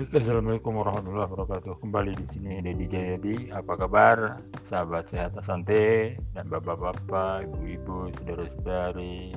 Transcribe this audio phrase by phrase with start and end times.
[0.00, 1.76] Baik, Assalamualaikum warahmatullahi wabarakatuh.
[1.84, 3.52] Kembali di sini Dedi Jayadi.
[3.52, 4.40] Apa kabar,
[4.72, 9.36] sahabat sehat Asante dan bapak-bapak, ibu-ibu, saudara-saudari?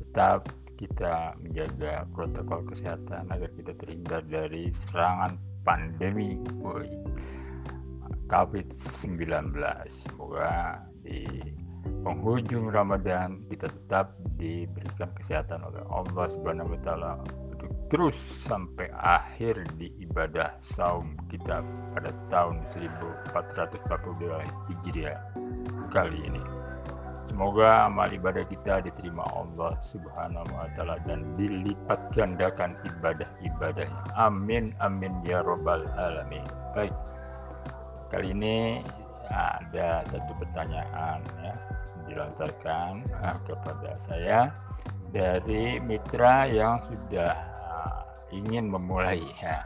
[0.00, 0.48] Tetap
[0.80, 6.40] kita menjaga protokol kesehatan agar kita terhindar dari serangan pandemi
[8.32, 9.28] COVID-19.
[10.08, 11.28] Semoga di
[12.00, 16.32] penghujung Ramadan kita tetap diberikan kesehatan oleh Allah
[16.80, 17.20] taala
[17.92, 18.16] terus
[18.48, 21.60] sampai akhir di ibadah saum kita
[21.92, 24.40] pada tahun 1442
[24.72, 25.20] Hijriah
[25.92, 26.40] kali ini.
[27.28, 34.16] Semoga amal ibadah kita diterima Allah Subhanahu wa taala dan dilipat gandakan ibadah-ibadahnya.
[34.16, 36.44] Amin amin ya robbal alamin.
[36.72, 36.96] Baik.
[38.08, 38.80] Kali ini
[39.28, 41.54] ada satu pertanyaan ya
[42.08, 44.40] dilontarkan uh, kepada saya
[45.12, 47.51] dari mitra yang sudah
[48.32, 49.60] ingin memulai ya,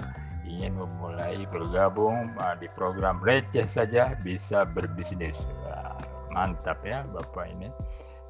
[0.46, 5.38] ingin memulai bergabung uh, di program receh saja bisa berbisnis.
[5.66, 5.98] Wah,
[6.34, 7.70] mantap ya Bapak ini.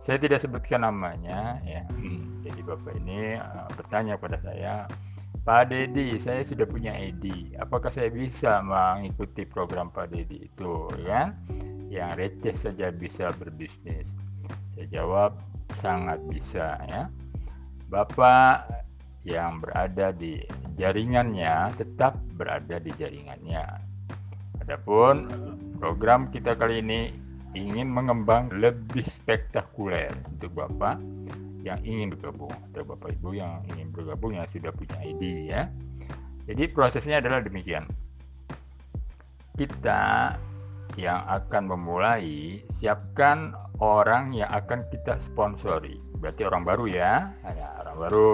[0.07, 1.83] Saya tidak sebutkan namanya ya.
[1.91, 4.87] Hmm, jadi Bapak ini uh, bertanya pada saya,
[5.47, 7.55] Pak Dedi, saya sudah punya ID.
[7.63, 11.35] Apakah saya bisa mengikuti program Pak Dedi itu ya?
[11.87, 14.11] Yang receh saja bisa berbisnis.
[14.75, 15.39] Saya jawab
[15.79, 17.11] sangat bisa ya.
[17.87, 18.86] Bapak
[19.27, 20.39] yang berada di
[20.79, 23.67] jaringannya tetap berada di jaringannya.
[24.63, 25.27] Adapun
[25.83, 27.11] program kita kali ini
[27.59, 31.03] ingin mengembang lebih spektakuler untuk Bapak
[31.67, 35.67] yang ingin bergabung atau Bapak Ibu yang ingin bergabung yang sudah punya ID ya.
[36.47, 37.91] Jadi prosesnya adalah demikian.
[39.59, 40.37] Kita
[40.95, 43.51] yang akan memulai siapkan
[43.83, 45.99] orang yang akan kita sponsori.
[46.23, 48.33] Berarti orang baru ya, ya orang baru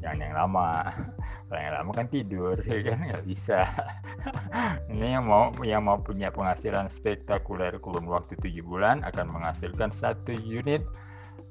[0.00, 0.70] jangan yang lama.
[1.50, 2.98] Kalau yang lama kan tidur ya kan?
[3.04, 3.58] Nggak bisa.
[4.92, 10.34] Ini yang mau yang mau punya penghasilan spektakuler kurun waktu tujuh bulan akan menghasilkan satu
[10.34, 10.82] unit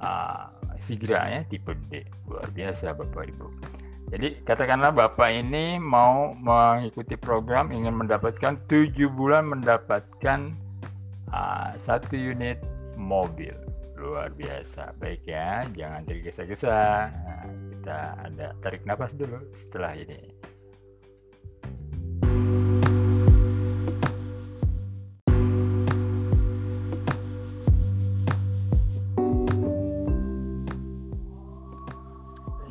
[0.01, 2.07] uh, Sigra ya tipe D.
[2.31, 3.51] Luar biasa bapak ibu.
[4.09, 10.49] Jadi katakanlah bapak ini mau mengikuti program ingin mendapatkan tujuh bulan mendapatkan
[11.29, 12.57] uh, satu unit
[12.97, 13.68] mobil
[13.99, 14.95] luar biasa.
[14.95, 17.45] Baik ya jangan tergesa-gesa nah,
[17.75, 20.31] kita ada tarik nafas dulu setelah ini.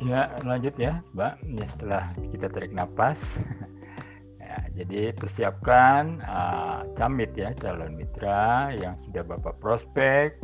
[0.01, 1.37] Ya lanjut ya mbak.
[1.45, 2.03] Ya setelah
[2.33, 3.37] kita tarik nafas.
[4.49, 10.41] Ya, jadi persiapkan uh, camit ya calon mitra yang sudah bapak prospek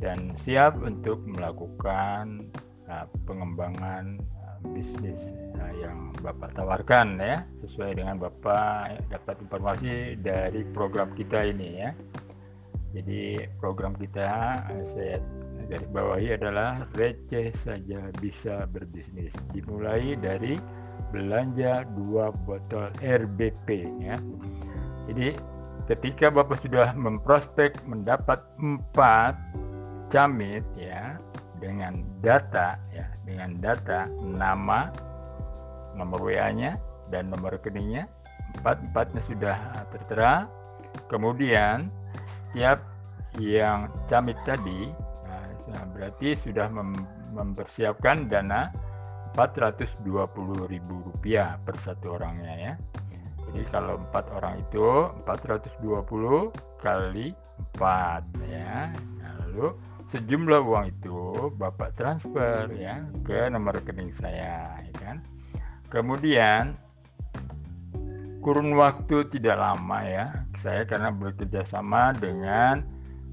[0.00, 2.52] dan siap untuk melakukan
[2.88, 10.64] uh, pengembangan uh, bisnis uh, yang Bapak tawarkan ya sesuai dengan Bapak dapat informasi dari
[10.72, 11.90] program kita ini ya.
[12.96, 15.20] Jadi program kita uh, saya
[15.66, 19.32] garis bawahi adalah receh saja bisa berbisnis.
[19.50, 20.60] Dimulai dari
[21.10, 23.68] belanja dua botol RBP
[24.02, 24.16] ya.
[25.06, 25.36] Jadi
[25.86, 29.38] ketika Bapak sudah memprospek mendapat empat
[30.16, 31.20] Jamit ya
[31.60, 34.88] dengan data ya dengan data nama
[35.92, 36.80] nomor WA-nya
[37.12, 38.08] dan nomor rekeningnya
[38.56, 39.60] empat empatnya sudah
[39.92, 40.48] tertera.
[41.12, 41.92] Kemudian
[42.24, 42.80] setiap
[43.36, 44.88] yang camit tadi
[45.68, 46.96] nah, berarti sudah mem
[47.36, 48.72] mempersiapkan dana
[49.36, 51.28] Rp420.000
[51.60, 52.72] per satu orangnya ya.
[53.52, 57.36] Jadi kalau empat orang itu 420 kali
[57.76, 58.88] 4 ya.
[59.20, 59.76] Nah, lalu
[60.14, 65.16] sejumlah uang itu Bapak transfer ya ke nomor rekening saya ya kan.
[65.90, 66.74] Kemudian
[68.46, 72.86] kurun waktu tidak lama ya saya karena bekerja sama dengan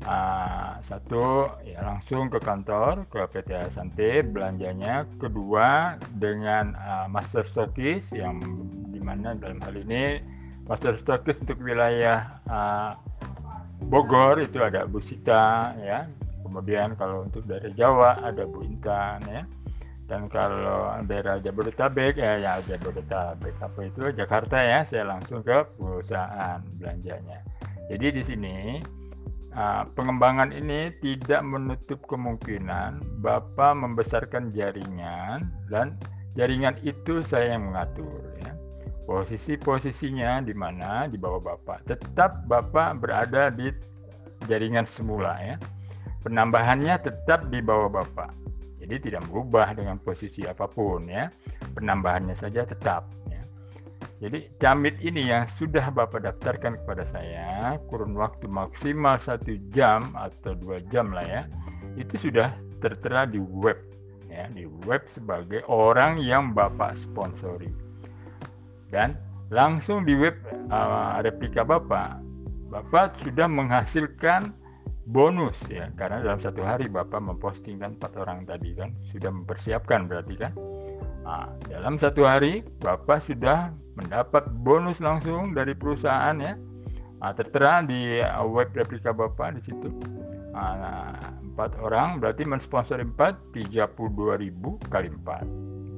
[0.09, 8.09] uh, satu ya langsung ke kantor ke PT Asante belanjanya kedua dengan uh, master stokis
[8.09, 8.41] yang
[8.90, 10.17] di mana dalam hal ini
[10.66, 12.97] master stokis untuk wilayah uh,
[13.84, 16.09] Bogor itu ada Bu Sita ya
[16.53, 19.41] kemudian kalau untuk daerah Jawa ada Bu Intan ya.
[20.05, 23.58] Dan kalau daerah Jabodetabek ya ya Jabodetabek.
[23.58, 24.14] Apa itu?
[24.14, 24.85] Jakarta ya.
[24.85, 27.41] Saya langsung ke perusahaan belanjanya.
[27.90, 28.58] Jadi di sini
[29.58, 35.97] uh, pengembangan ini tidak menutup kemungkinan Bapak membesarkan jaringan dan
[36.38, 38.53] jaringan itu saya yang mengatur ya.
[39.09, 41.09] Posisi-posisinya di mana?
[41.09, 41.90] Di bawah Bapak.
[41.90, 43.73] Tetap Bapak berada di
[44.46, 45.58] jaringan semula ya
[46.23, 48.31] penambahannya tetap di bawah Bapak.
[48.84, 51.31] Jadi tidak berubah dengan posisi apa pun ya.
[51.75, 53.43] Penambahannya saja tetap ya.
[54.23, 60.55] Jadi camit ini yang sudah Bapak daftarkan kepada saya kurun waktu maksimal satu jam atau
[60.55, 61.41] dua jam lah ya,
[61.96, 62.52] itu sudah
[62.84, 63.79] tertera di web
[64.34, 67.70] ya di web sebagai orang yang Bapak sponsori
[68.90, 69.14] dan
[69.53, 70.34] langsung di web
[70.73, 72.17] uh, replika Bapak
[72.73, 74.49] Bapak sudah menghasilkan
[75.08, 75.91] bonus ya.
[75.96, 78.96] Karena dalam satu hari Bapak mempostingkan empat orang tadi kan?
[79.11, 80.52] Sudah mempersiapkan berarti kan?
[81.23, 86.55] Nah, dalam satu hari Bapak sudah mendapat bonus langsung dari perusahaan ya.
[87.23, 89.88] Nah, tertera di uh, web replika Bapak di situ.
[90.52, 91.16] Nah,
[91.53, 93.94] empat orang berarti mensponsori empat 32.000
[94.90, 95.46] kali empat.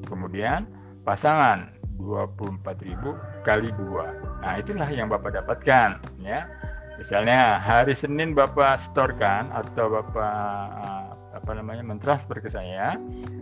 [0.05, 0.69] Kemudian
[1.01, 4.11] pasangan 24.000 kali dua.
[4.43, 6.45] Nah itulah yang Bapak dapatkan ya
[6.95, 10.35] Misalnya hari Senin Bapak storekan atau Bapak
[10.79, 12.95] uh, apa namanya mentransfer ke saya,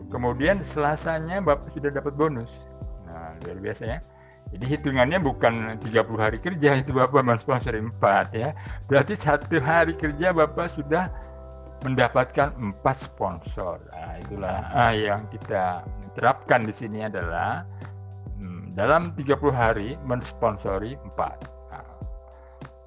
[0.09, 2.49] kemudian Selasanya Bapak sudah dapat bonus.
[3.05, 3.99] Nah, luar biasa ya.
[4.53, 8.57] Jadi hitungannya bukan 30 hari kerja itu Bapak mensponsori 4 ya.
[8.89, 11.13] Berarti satu hari kerja Bapak sudah
[11.85, 13.85] mendapatkan 4 sponsor.
[13.93, 15.85] Nah, itulah ah, yang kita
[16.17, 17.65] terapkan di sini adalah
[18.41, 21.52] hmm, dalam 30 hari mensponsori 4.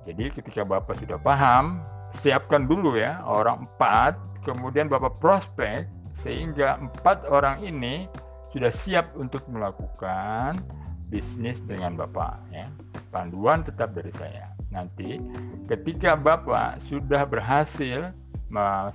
[0.07, 1.83] Jadi ketika Bapak sudah paham,
[2.23, 4.15] siapkan dulu ya orang empat,
[4.47, 5.91] kemudian Bapak prospek
[6.23, 8.07] sehingga empat orang ini
[8.55, 10.63] sudah siap untuk melakukan
[11.11, 12.71] bisnis dengan Bapak ya.
[13.11, 14.55] Panduan tetap dari saya.
[14.71, 15.19] Nanti
[15.67, 18.15] ketika Bapak sudah berhasil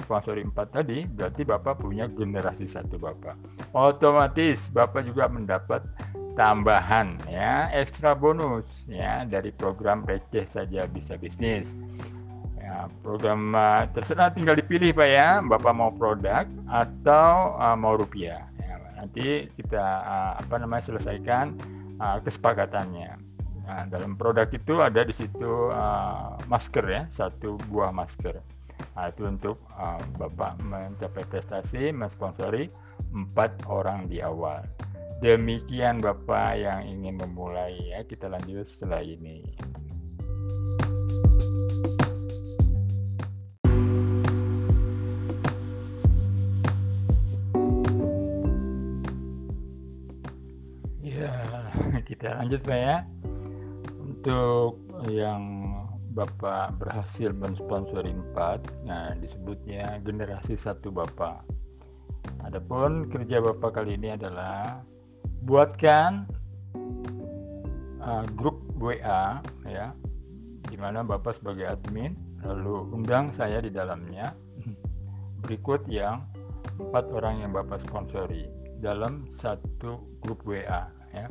[0.08, 3.36] sponsori empat tadi, berarti Bapak punya generasi satu Bapak.
[3.76, 5.84] Otomatis Bapak juga mendapat
[6.42, 11.70] tambahan ya ekstra bonus ya dari program receh saja bisa bisnis.
[12.58, 18.50] Ya, program uh, terserah tinggal dipilih pak ya bapak mau produk atau uh, mau rupiah.
[18.58, 21.54] Ya, nanti kita uh, apa namanya selesaikan
[22.02, 23.22] uh, kesepakatannya.
[23.70, 28.42] Nah, dalam produk itu ada di situ uh, masker ya satu buah masker.
[28.98, 32.66] Nah, itu untuk uh, bapak mencapai prestasi mensponsori
[33.14, 34.66] empat orang di awal
[35.22, 38.02] Demikian Bapak yang ingin memulai ya.
[38.02, 39.46] Kita lanjut setelah ini.
[51.06, 51.30] Ya,
[52.10, 53.06] kita lanjut Pak ya.
[54.02, 55.70] Untuk yang
[56.18, 61.46] Bapak berhasil mensponsori 4, nah disebutnya generasi satu Bapak.
[62.42, 64.82] Adapun kerja Bapak kali ini adalah
[65.46, 66.30] buatkan
[68.02, 69.94] uh, grup WA ya
[70.70, 74.34] di mana Bapak sebagai admin lalu undang saya di dalamnya
[75.46, 76.26] berikut yang
[76.78, 78.46] empat orang yang Bapak sponsori
[78.82, 81.28] dalam satu grup WA ya.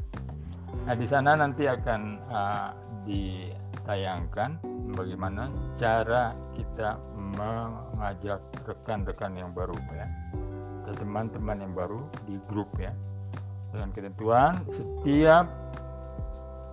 [0.87, 2.71] Nah di sana nanti akan uh,
[3.07, 4.63] ditayangkan
[4.95, 10.07] bagaimana cara kita mengajak rekan-rekan yang baru ya
[10.99, 12.91] teman-teman yang baru di grup ya
[13.71, 15.47] dengan ketentuan setiap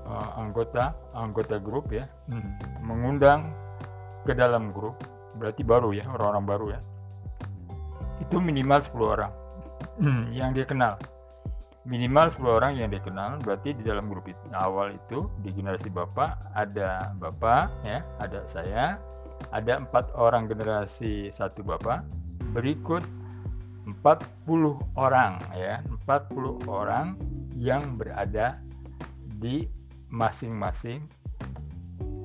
[0.09, 3.53] uh, anggota anggota grup ya hmm, mengundang
[4.27, 4.97] ke dalam grup
[5.38, 6.81] berarti baru ya orang-orang baru ya.
[8.17, 9.31] Itu minimal 10 orang
[10.01, 10.97] hmm, yang dia kenal.
[11.87, 15.87] Minimal 10 orang yang dia kenal berarti di dalam grup itu, awal itu di generasi
[15.87, 18.99] bapak ada bapak ya ada saya
[19.54, 22.04] ada empat orang generasi satu bapak.
[22.51, 23.06] Berikut
[23.87, 25.79] 40 orang ya.
[26.03, 27.15] 40 orang
[27.56, 28.59] yang berada
[29.39, 29.63] di
[30.11, 31.07] masing-masing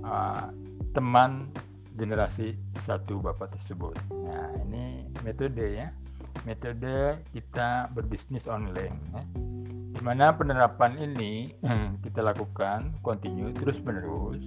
[0.03, 0.51] uh,
[0.91, 1.49] teman
[1.95, 3.95] generasi satu bapak tersebut.
[4.11, 5.95] Nah ini metode ya.
[6.43, 9.23] Metode kita berbisnis online ya.
[9.93, 11.55] di mana penerapan ini
[12.05, 14.43] kita lakukan continue terus menerus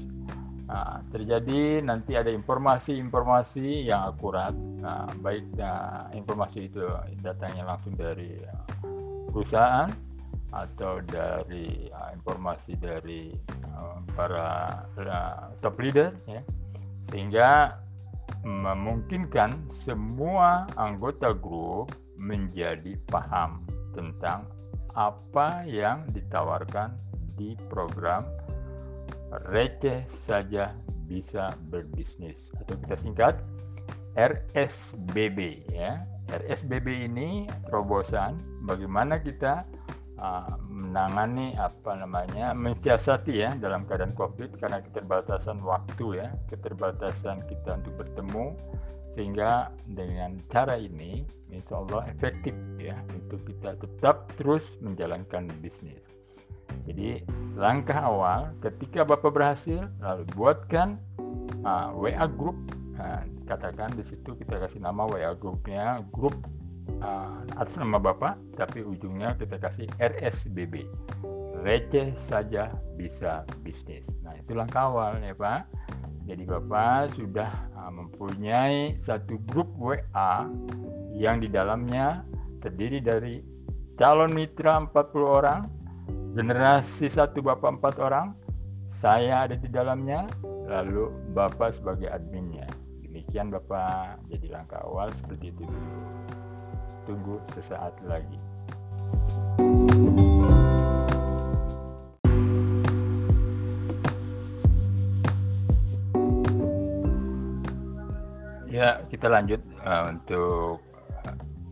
[0.65, 6.81] Nah, terjadi nanti ada informasi-informasi yang akurat, nah, baik nah, informasi itu
[7.22, 8.65] datangnya langsung dari uh,
[9.29, 9.93] perusahaan
[10.50, 13.29] atau dari uh, informasi dari
[13.77, 16.41] uh, para uh, top leader, ya,
[17.13, 17.77] sehingga
[18.41, 19.53] memungkinkan
[19.86, 23.62] semua anggota grup menjadi paham
[23.93, 24.50] tentang
[24.98, 26.98] apa yang ditawarkan
[27.38, 28.25] di program
[29.50, 30.74] receh saja
[31.06, 33.36] bisa berbisnis atau kita singkat
[34.15, 36.01] RSBB ya.
[36.25, 39.62] RSBB ini terobosan bagaimana kita
[40.18, 47.77] uh, menangani apa namanya mensiasati ya dalam keadaan Covid karena keterbatasan waktu ya, keterbatasan kita
[47.84, 48.58] untuk bertemu
[49.13, 51.24] sehingga dengan cara ini
[51.54, 56.04] insya Allah efektif ya untuk kita tetap terus menjalankan bisnis.
[56.86, 57.25] Jadi
[57.57, 61.01] langkah awal ketika Bapak berhasil lalu buatkan
[61.65, 62.57] uh, WA group.
[62.95, 66.34] Nah, katakan di situ kita kasih nama WA grupnya grup
[67.01, 70.86] uh, atas nama Bapak tapi ujungnya kita kasih RSBB
[71.65, 74.05] receh saja bisa bisnis.
[74.22, 75.65] Nah itu langkah awal ya Pak.
[76.25, 80.50] Jadi Bapak sudah uh, mempunyai satu grup WA
[81.13, 82.25] yang di dalamnya
[82.62, 83.41] terdiri dari
[83.98, 85.60] calon mitra 40 orang
[86.36, 88.36] generasi satu Bapak empat orang
[89.00, 90.27] saya ada di dalamnya
[90.68, 92.68] lalu Bapak sebagai adminnya.
[93.08, 95.96] Demikian Bapak jadi langkah awal seperti itu dulu.
[97.08, 98.36] Tunggu sesaat lagi.
[108.68, 110.84] Ya kita lanjut uh, untuk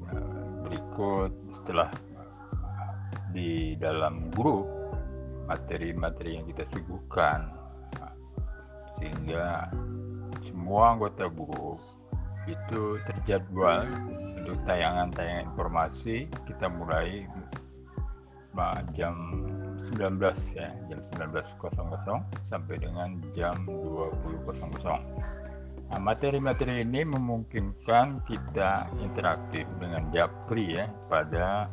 [0.08, 1.92] uh, berikut setelah
[3.34, 4.70] di dalam grup
[5.50, 7.52] materi-materi yang kita suguhkan
[8.96, 9.68] sehingga
[10.46, 11.82] semua anggota grup
[12.48, 13.88] itu terjadwal
[14.40, 16.28] untuk tayangan-tayangan informasi.
[16.48, 17.28] Kita mulai
[18.94, 19.18] jam
[19.90, 20.22] 19
[20.54, 21.58] ya jam 19.00
[22.46, 31.66] sampai dengan jam 20.00 nah, materi-materi ini memungkinkan kita interaktif dengan Japri ya pada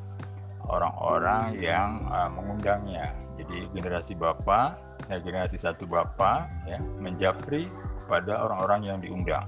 [0.68, 3.14] orang-orang yang uh, mengundangnya.
[3.40, 4.76] Jadi generasi bapak
[5.08, 7.66] ya generasi satu bapak ya menjapri
[8.06, 9.46] pada orang-orang yang diundang.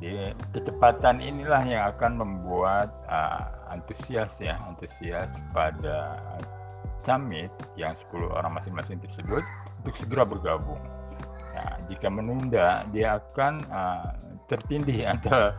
[0.00, 6.16] Jadi kecepatan inilah yang akan membuat uh, antusias ya antusias pada
[7.04, 9.44] summit yang 10 orang masing-masing tersebut
[9.84, 10.80] untuk segera bergabung.
[11.52, 14.08] Nah, jika menunda dia akan uh,
[14.48, 15.52] tertindih atau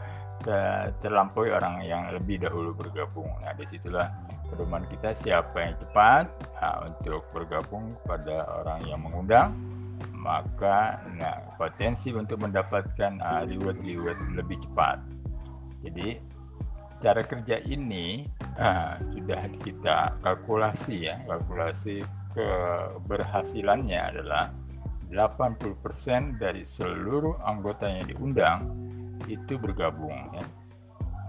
[1.02, 3.30] terlampaui orang yang lebih dahulu bergabung.
[3.42, 4.10] Nah, di situlah
[4.50, 6.26] pedoman kita siapa yang cepat
[6.60, 9.56] nah, untuk bergabung pada orang yang mengundang,
[10.18, 14.98] maka nah, potensi untuk mendapatkan uh, reward-reward lebih cepat.
[15.82, 16.22] Jadi
[17.02, 18.30] cara kerja ini
[18.62, 24.54] uh, sudah kita kalkulasi ya, kalkulasi keberhasilannya adalah
[25.12, 28.60] 80% dari seluruh anggota yang diundang
[29.28, 30.46] itu bergabung ya,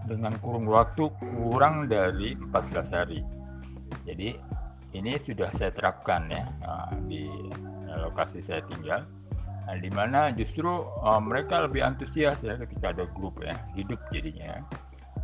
[0.06, 3.20] dengan kurun waktu kurang dari 14 hari.
[4.08, 4.34] Jadi
[4.92, 7.28] ini sudah saya terapkan ya uh, di
[7.92, 9.04] lokasi saya tinggal.
[9.62, 14.58] Nah, di mana justru uh, mereka lebih antusias ya ketika ada grup ya hidup jadinya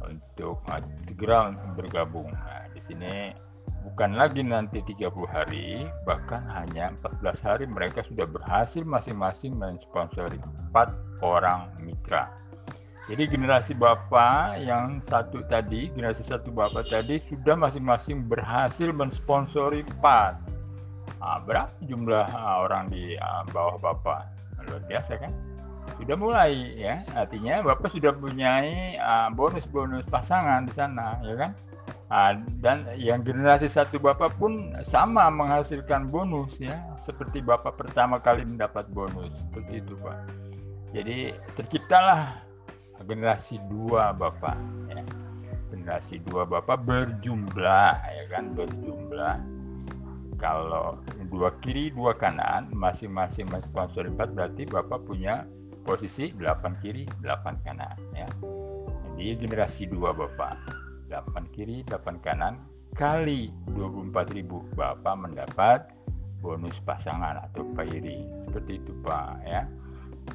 [0.07, 0.63] untuk
[1.11, 2.31] segera bergabung.
[2.31, 3.35] Nah, di sini
[3.83, 10.39] bukan lagi nanti 30 hari, bahkan hanya 14 hari mereka sudah berhasil masing-masing mensponsori
[10.71, 12.31] 4 orang mitra.
[13.09, 20.37] Jadi generasi bapak yang satu tadi, generasi satu bapak tadi sudah masing-masing berhasil mensponsori empat.
[21.17, 24.29] Nah, berapa jumlah uh, orang di uh, bawah bapak?
[24.69, 25.33] Luar biasa kan?
[25.97, 28.61] Sudah mulai ya, artinya bapak sudah punya
[29.33, 31.51] bonus-bonus uh, pasangan di sana, ya kan?
[32.61, 38.85] Dan yang generasi satu bapak pun sama menghasilkan bonus ya, seperti bapak pertama kali mendapat
[38.93, 40.17] bonus, seperti itu pak.
[40.93, 42.48] Jadi terciptalah
[43.07, 44.59] generasi dua bapak.
[44.91, 45.03] Ya.
[45.69, 48.57] generasi dua bapak berjumlah ya kan?
[48.57, 49.37] Berjumlah.
[50.39, 55.43] Kalau dua kiri dua kanan masing-masing sponsor empat berarti bapak punya
[55.83, 58.29] posisi 8 kiri 8 kanan ya.
[59.19, 60.55] Jadi generasi dua bapak.
[61.11, 62.61] 8 kiri 8 kanan
[62.95, 64.45] kali 24.000
[64.77, 65.81] bapak mendapat
[66.39, 68.47] bonus pasangan atau pairing.
[68.47, 69.67] Seperti itu pak ya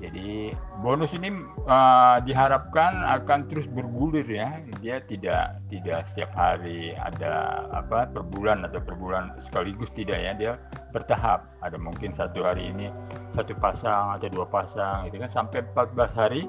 [0.02, 1.30] jadi bonus ini
[1.68, 4.62] uh, diharapkan akan terus bergulir ya.
[4.82, 10.32] Dia tidak tidak setiap hari ada apa per bulan atau per bulan sekaligus tidak ya.
[10.34, 10.52] Dia
[10.96, 11.46] bertahap.
[11.62, 12.90] Ada mungkin satu hari ini
[13.34, 16.42] satu pasang atau dua pasang itu kan sampai 14 hari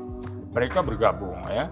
[0.52, 1.68] mereka bergabung ya.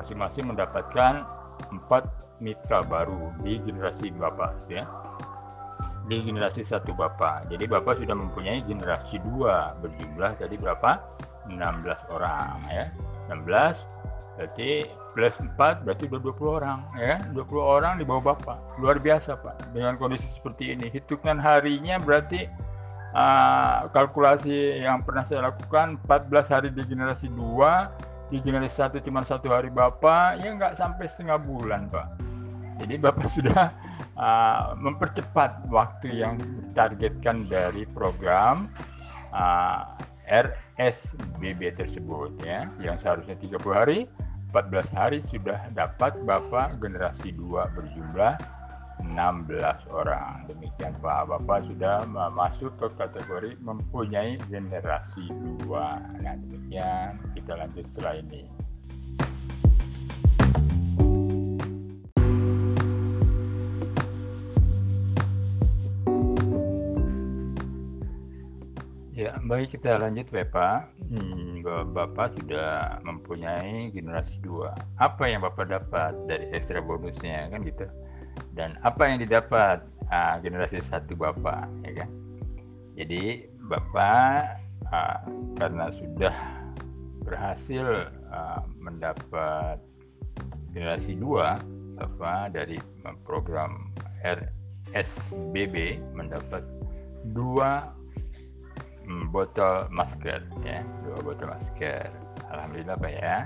[0.00, 1.26] Masing-masing mendapatkan
[1.68, 2.08] empat
[2.40, 4.88] mitra baru di generasi Bapak ya
[6.10, 7.46] di generasi satu bapak.
[7.54, 10.98] Jadi bapak sudah mempunyai generasi dua berjumlah tadi berapa?
[11.46, 11.54] 16
[12.10, 12.90] orang ya.
[13.30, 13.46] 16
[14.34, 17.22] berarti plus 4 berarti udah 20 orang ya.
[17.30, 18.58] 20 orang di bawah bapak.
[18.82, 19.70] Luar biasa pak.
[19.70, 20.90] Dengan kondisi seperti ini.
[20.90, 22.50] Hitungan harinya berarti
[23.14, 27.94] uh, kalkulasi yang pernah saya lakukan 14 hari di generasi dua
[28.30, 32.06] di generasi satu cuma satu hari bapak ya nggak sampai setengah bulan pak
[32.78, 33.74] jadi bapak sudah
[34.20, 38.68] uh, mempercepat waktu yang ditargetkan dari program
[39.32, 39.96] uh,
[40.28, 44.06] RSBB tersebut ya yang seharusnya 30 hari
[44.54, 48.38] 14 hari sudah dapat Bapak generasi 2 berjumlah
[49.00, 50.44] 16 orang.
[50.44, 52.04] Demikian Pak, Bapak sudah
[52.36, 55.24] masuk ke kategori mempunyai generasi
[55.64, 56.00] dua.
[56.20, 58.59] Nah demikian kita lanjut setelah ini.
[69.20, 70.96] Ya, baik kita lanjut Bapak.
[71.12, 71.60] Hmm,
[71.92, 74.72] Bapak sudah mempunyai generasi dua.
[74.96, 77.84] Apa yang Bapak dapat dari ekstra bonusnya kan gitu?
[78.56, 82.08] Dan apa yang didapat uh, generasi satu Bapak, ya kan?
[82.96, 84.56] Jadi Bapak
[84.88, 85.20] uh,
[85.60, 86.36] karena sudah
[87.20, 89.84] berhasil uh, mendapat
[90.72, 91.60] generasi dua,
[92.00, 92.80] Bapak dari
[93.28, 93.92] program
[94.24, 96.64] RSBB mendapat
[97.36, 97.99] dua
[99.30, 100.82] botol masker ya.
[101.06, 102.10] Dua botol masker.
[102.50, 103.36] Alhamdulillah pak ya.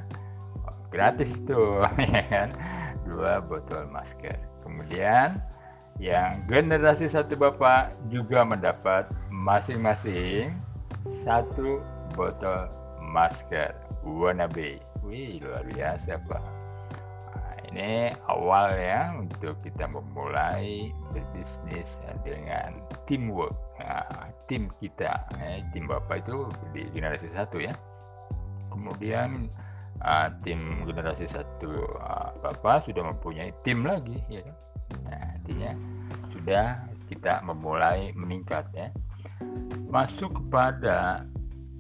[0.92, 1.83] Gratis tuh
[2.14, 2.49] ya kan?
[3.09, 4.37] Dua botol masker.
[4.62, 5.40] Kemudian
[6.02, 10.54] yang generasi satu bapak juga mendapat masing-masing
[11.25, 11.83] satu
[12.18, 13.73] botol masker.
[14.04, 16.63] Warna B wih luar biasa pak
[17.75, 21.90] ini awal ya untuk kita memulai berbisnis
[22.23, 22.78] dengan
[23.11, 23.50] teamwork.
[23.83, 27.75] Nah, tim kita eh, tim bapak itu di generasi satu ya.
[28.71, 29.50] Kemudian
[30.07, 34.57] uh, tim generasi satu uh, bapak sudah mempunyai tim lagi ya kan?
[35.11, 35.73] Nah, artinya
[36.31, 36.66] sudah
[37.11, 38.95] kita memulai meningkat ya.
[39.90, 41.26] Masuk kepada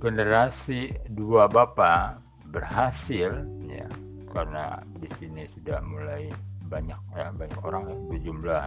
[0.02, 2.18] generasi dua bapak
[2.50, 3.86] berhasil ya
[4.34, 6.26] karena di sini sudah mulai
[6.66, 8.66] banyak ya banyak orang ya berjumlah.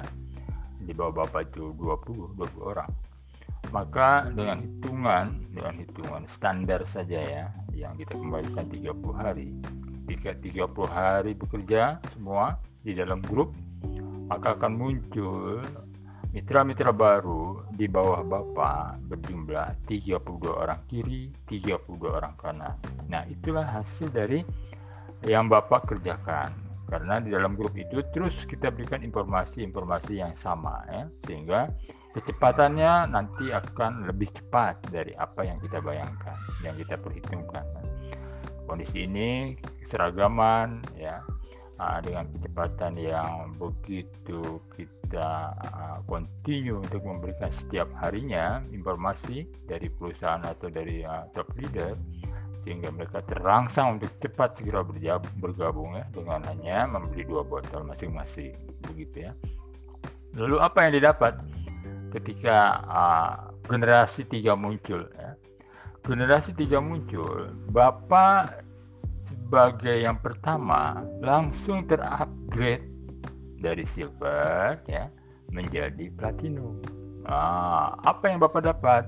[0.87, 2.91] Di bawah bapak itu 20 20 orang.
[3.75, 7.45] Maka dengan hitungan dengan hitungan standar saja ya
[7.75, 9.51] yang kita kembalikan 30 hari.
[10.07, 13.51] Jika 30 hari bekerja semua di dalam grup
[14.27, 15.59] maka akan muncul
[16.35, 20.19] mitra-mitra baru di bawah Bapak berjumlah 32
[20.51, 22.75] orang kiri, 32 orang kanan.
[23.07, 24.43] Nah, itulah hasil dari
[25.25, 26.53] yang Bapak kerjakan.
[26.87, 31.03] Karena di dalam grup itu terus kita berikan informasi-informasi yang sama ya.
[31.27, 31.67] Sehingga
[32.15, 37.65] kecepatannya nanti akan lebih cepat dari apa yang kita bayangkan yang kita perhitungkan.
[38.63, 39.55] Kondisi ini
[39.87, 41.23] seragaman ya.
[41.77, 50.41] Uh, dengan kecepatan yang begitu kita uh, continue untuk memberikan setiap harinya informasi dari perusahaan
[50.41, 51.05] atau dari
[51.37, 51.93] top leader
[52.67, 54.83] sehingga mereka terangsang untuk cepat segera
[55.39, 58.51] bergabung ya dengan hanya membeli dua botol masing-masing
[58.83, 59.31] begitu ya.
[60.35, 61.39] Lalu apa yang didapat
[62.11, 65.39] ketika uh, generasi tiga muncul ya?
[66.03, 68.67] Generasi tiga muncul, Bapak
[69.23, 72.83] sebagai yang pertama langsung terupgrade
[73.63, 75.07] dari silver ya
[75.55, 76.83] menjadi platinum.
[77.23, 79.07] Nah, apa yang Bapak dapat?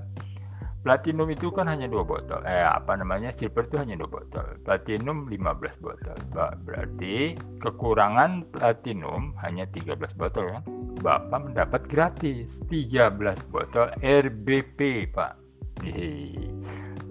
[0.80, 2.40] Platinum itu kan hanya dua botol.
[2.48, 3.36] Eh, apa namanya?
[3.36, 4.48] Silver itu hanya dua botol.
[4.64, 6.16] Platinum 15 botol.
[6.64, 10.64] Berarti kekurangan platinum hanya 13 botol kan?
[11.04, 15.36] Bapak mendapat gratis 13 botol RBP, Pak.
[15.84, 16.48] Hei,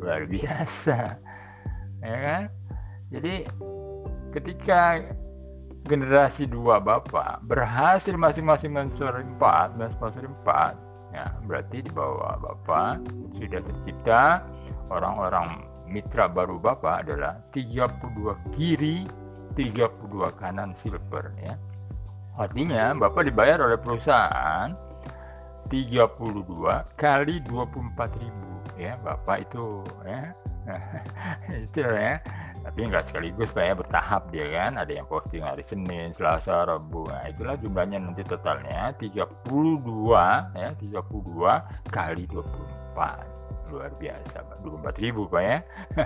[0.02, 1.22] luar biasa.
[2.02, 2.44] Ya kan?
[3.14, 3.46] Jadi
[4.34, 5.14] ketika
[5.86, 13.02] generasi dua Bapak berhasil masing-masing mensuri 4, mensuri 4 Ya, berarti di bawah Bapak
[13.34, 14.46] sudah tercipta
[14.94, 19.10] orang-orang mitra baru Bapak adalah 32 kiri,
[19.58, 21.58] 32 kanan silver ya.
[22.38, 24.72] Artinya Bapak dibayar oleh perusahaan
[25.68, 28.94] 32 kali 24 ribu ya.
[29.02, 30.22] Bapak itu ya.
[31.66, 32.22] Itu ya
[32.60, 34.78] tapi nggak sekaligus pak ya bertahap dia kan.
[34.78, 37.08] Ada yang posting hari Senin Selasa Rabu.
[37.08, 38.94] Nah itulah jumlahnya nanti totalnya.
[39.00, 39.48] 32
[40.56, 44.58] ya 32 kali 24 luar biasa pak.
[44.66, 45.58] 24 ribu pak ya.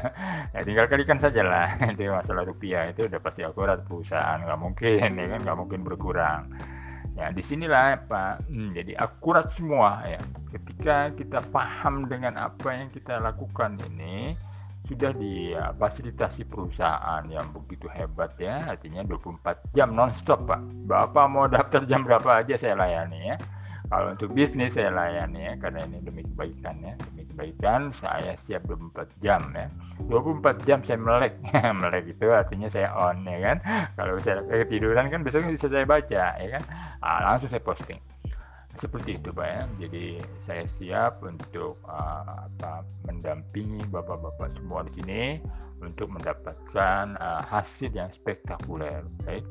[0.53, 4.39] Ya tinggal kalikan saja lah itu masalah rupiah itu udah pasti akurat perusahaan.
[4.45, 5.39] Nggak mungkin ya kan?
[5.41, 6.53] Nggak mungkin berkurang.
[7.13, 10.17] Ya, di sinilah Pak, hmm, jadi akurat semua ya.
[10.49, 14.33] Ketika kita paham dengan apa yang kita lakukan ini,
[14.83, 20.59] sudah difasilitasi perusahaan yang begitu hebat ya artinya 24 jam nonstop pak.
[20.83, 23.35] Bapak mau daftar jam berapa aja saya layani ya.
[23.87, 28.67] Kalau untuk bisnis saya layani ya karena ini demi kebaikan ya demi kebaikan saya siap
[28.67, 29.71] 24 jam ya.
[30.11, 31.39] 24 jam saya melek
[31.81, 33.57] melek itu artinya saya on ya kan.
[33.95, 36.63] Kalau saya ketiduran kan besoknya bisa saya baca ya kan.
[36.99, 38.12] Nah, langsung saya posting
[38.81, 39.61] seperti itu Pak ya.
[39.85, 40.05] Jadi
[40.41, 42.49] saya siap untuk uh,
[43.05, 45.23] mendampingi bapak-bapak semua di sini
[45.83, 49.03] untuk mendapatkan uh, hasil yang spektakuler.
[49.27, 49.45] Baik.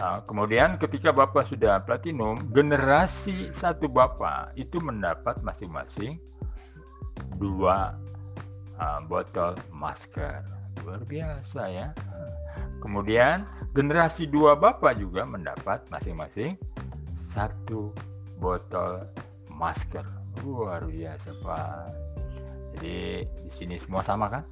[0.00, 6.16] Nah, kemudian ketika Bapak sudah platinum, generasi satu Bapak itu mendapat masing-masing
[7.36, 7.98] dua
[8.80, 10.40] uh, botol masker.
[10.86, 11.88] Luar biasa ya.
[12.80, 13.44] Kemudian
[13.76, 16.56] generasi dua Bapak juga mendapat masing-masing
[17.32, 17.94] satu
[18.38, 19.06] botol
[19.50, 20.06] masker.
[20.46, 21.86] Luar biasa Pak.
[22.78, 24.46] Jadi di sini semua sama kan?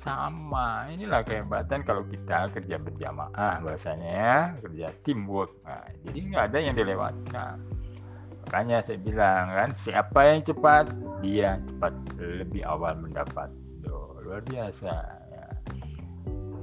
[0.00, 6.58] sama inilah kehebatan kalau kita kerja berjamaah bahasanya ya kerja teamwork nah, jadi nggak ada
[6.58, 7.56] yang dilewatkan
[8.48, 10.84] makanya saya bilang kan siapa yang cepat
[11.20, 13.52] dia cepat lebih awal mendapat
[13.84, 14.92] Tuh, luar biasa
[15.28, 15.46] ya.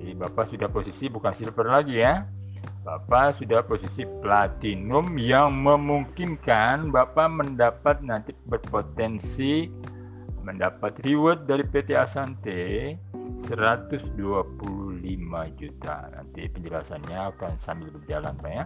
[0.01, 2.25] jadi bapak sudah posisi bukan silver lagi ya
[2.87, 9.67] Bapak sudah posisi platinum yang memungkinkan Bapak mendapat nanti berpotensi
[10.39, 12.95] mendapat reward dari PT Asante
[13.51, 14.15] 125
[15.59, 15.95] juta.
[16.15, 18.65] Nanti penjelasannya akan sambil berjalan Pak ya.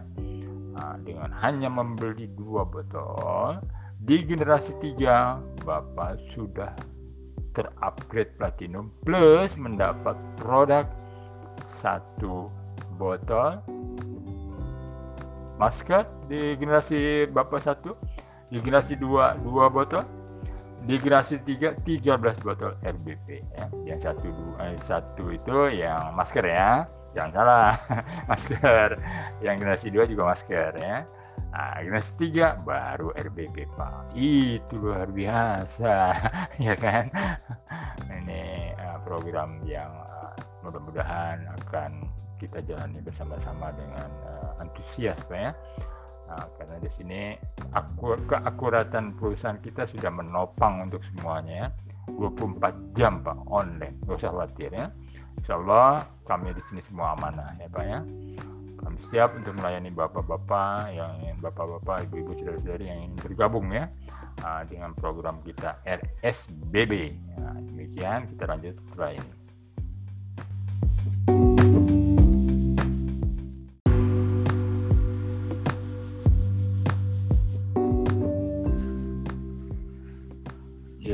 [0.77, 3.57] Nah, dengan hanya membeli dua botol
[4.05, 6.69] di generasi 3 Bapak sudah
[7.57, 10.85] terupgrade platinum plus mendapat produk
[11.65, 12.53] satu
[13.01, 13.57] botol
[15.61, 17.93] masker di generasi Bapak satu
[18.49, 20.01] di generasi 2 dua botol
[20.81, 23.65] di generasi 3 13 botol RBP ya.
[23.85, 26.89] Yang satu eh, satu itu yang masker ya.
[27.11, 27.75] Jangan salah,
[28.31, 28.89] masker.
[29.45, 31.05] Yang generasi 2 juga masker ya.
[31.51, 34.15] Nah, generasi 3 baru RBP Pak.
[34.17, 35.95] Itu luar biasa
[36.65, 37.11] ya kan.
[38.07, 42.07] Ini uh, program yang uh, mudah-mudahan akan
[42.41, 45.53] kita jalani bersama-sama dengan uh, antusias ya.
[46.25, 47.21] Nah, karena di sini
[47.77, 51.69] akur, keakuratan perusahaan kita sudah menopang untuk semuanya
[52.09, 54.01] 24 jam Pak online.
[54.01, 54.89] Nggak usah khawatir ya.
[55.37, 57.99] Insya Allah kami di sini semua amanah ya Pak ya.
[58.81, 63.89] Kami siap untuk melayani bapak-bapak yang bapak-bapak ibu-ibu saudara-saudari yang ingin bergabung ya
[64.41, 69.40] nah, dengan program kita RSBB nah, demikian kita lanjut setelah ini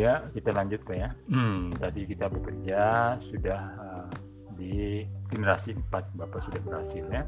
[0.07, 1.09] Ya, kita lanjut Pak ya.
[1.27, 2.79] Hmm, tadi kita bekerja
[3.27, 4.07] sudah uh,
[4.55, 7.27] di generasi 4 Bapak sudah berhasil ya.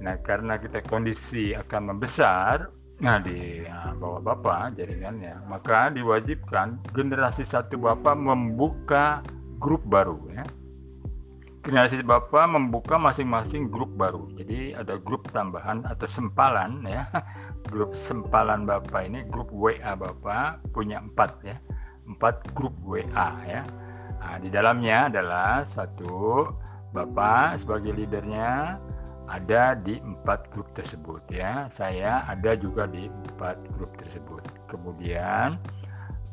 [0.00, 2.72] Nah, karena kita kondisi akan membesar,
[3.04, 9.20] nah di uh, bawah Bapak jaringannya, maka diwajibkan generasi satu Bapak membuka
[9.60, 10.48] grup baru ya.
[11.60, 14.24] Generasi Bapak membuka masing-masing grup baru.
[14.40, 17.04] Jadi ada grup tambahan atau sempalan ya.
[17.68, 21.60] Grup sempalan Bapak ini grup WA Bapak punya empat ya
[22.10, 23.62] empat grup WA ya.
[24.20, 26.46] Nah, di dalamnya adalah satu
[26.90, 28.74] Bapak sebagai leadernya
[29.30, 31.70] ada di empat grup tersebut ya.
[31.70, 34.42] Saya ada juga di empat grup tersebut.
[34.66, 35.54] Kemudian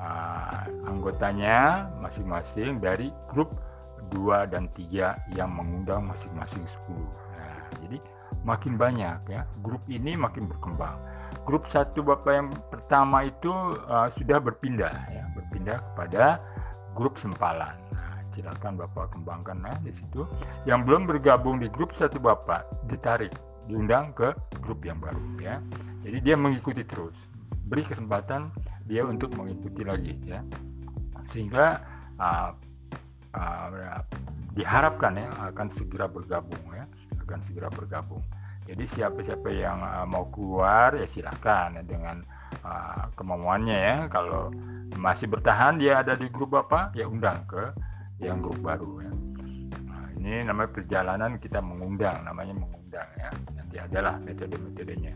[0.01, 3.53] uh, anggotanya masing-masing dari grup
[4.09, 7.05] 2 dan 3 yang mengundang masing-masing 10.
[7.37, 7.97] Nah, jadi
[8.41, 9.45] makin banyak ya.
[9.61, 10.97] Grup ini makin berkembang
[11.47, 13.51] grup satu bapak yang pertama itu
[13.87, 16.43] uh, sudah berpindah ya berpindah kepada
[16.91, 17.79] grup sempalan.
[17.95, 20.27] Nah, silakan bapak kembangkan nah, di situ.
[20.67, 23.31] Yang belum bergabung di grup satu bapak ditarik
[23.71, 25.63] diundang ke grup yang baru ya.
[26.03, 27.15] Jadi dia mengikuti terus.
[27.71, 28.51] Beri kesempatan
[28.83, 30.43] dia untuk mengikuti lagi ya.
[31.31, 31.79] Sehingga
[32.19, 32.51] uh,
[33.35, 34.03] uh,
[34.51, 36.83] diharapkan ya akan segera bergabung ya.
[37.23, 38.23] Akan segera bergabung.
[38.67, 42.19] Jadi siapa-siapa yang uh, mau keluar ya silakan dengan
[42.63, 43.97] uh, kemauannya ya.
[44.11, 44.51] Kalau
[44.97, 47.73] masih bertahan dia ada di grup apa ya undang ke
[48.23, 49.11] yang grup baru ya.
[49.85, 53.29] Nah, ini namanya perjalanan kita mengundang, namanya mengundang ya.
[53.53, 55.13] Nanti adalah metode-metodenya.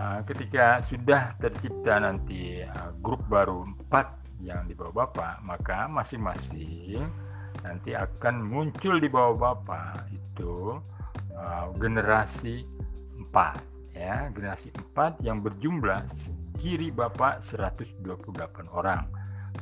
[0.00, 7.04] Uh, ketika sudah tercipta nanti uh, grup baru 4 yang di bawah Bapak, maka masing-masing
[7.60, 10.80] nanti akan muncul di bawah Bapak itu
[11.36, 12.64] uh, generasi
[13.34, 16.04] 4 ya generasi 4 yang berjumlah
[16.60, 18.02] kiri Bapak 128
[18.70, 19.08] orang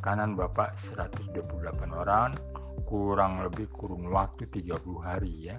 [0.00, 1.48] kanan Bapak 128
[1.92, 2.36] orang
[2.88, 5.56] kurang lebih kurun waktu 30 hari ya.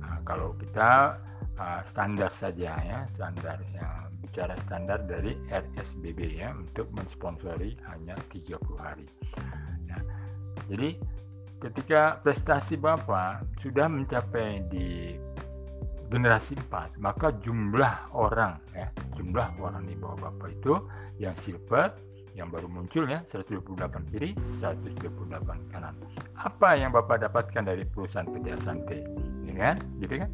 [0.00, 1.20] Nah, kalau kita
[1.60, 8.56] uh, standar saja ya standar yang bicara standar dari RSBB ya untuk mensponsori hanya 30
[8.80, 9.04] hari.
[9.90, 10.00] Nah,
[10.70, 10.96] jadi
[11.60, 15.18] ketika prestasi Bapak sudah mencapai di
[16.12, 20.76] generasi 4 maka jumlah orang ya jumlah orang di bawah bapak itu
[21.16, 21.96] yang silver
[22.36, 25.92] yang baru muncul ya 128 kiri 128 kanan.
[26.40, 29.04] Apa yang bapak dapatkan dari perusahaan PT Asante
[29.44, 29.76] ya kan?
[30.00, 30.30] Gitu kan?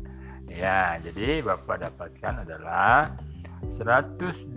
[0.49, 3.13] Ya, jadi Bapak dapatkan adalah
[3.77, 4.57] 128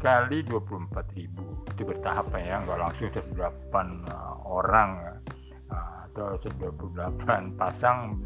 [0.00, 5.20] kali 24.000 itu bertahap ya nggak langsung 128 uh, orang
[5.68, 8.20] uh, atau 128 pasang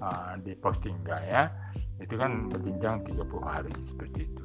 [0.00, 1.52] uh, di posting ya.
[2.00, 4.44] Itu kan berjenjang 30 hari seperti itu.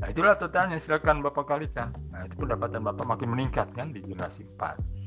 [0.00, 0.80] Nah itulah totalnya.
[0.80, 1.92] Silakan Bapak kalikan.
[2.12, 5.04] Nah itu pendapatan Bapak makin meningkat kan di generasi 4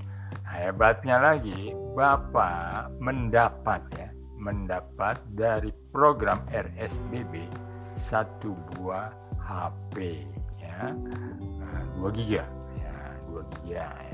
[0.48, 7.50] nah, hebatnya lagi Bapak mendapat ya mendapat dari program RSBB
[7.98, 9.10] satu buah
[9.42, 10.24] HP
[10.62, 10.94] ya.
[10.94, 12.46] Nah, 2 giga
[12.78, 12.94] ya
[13.34, 14.07] 2 giga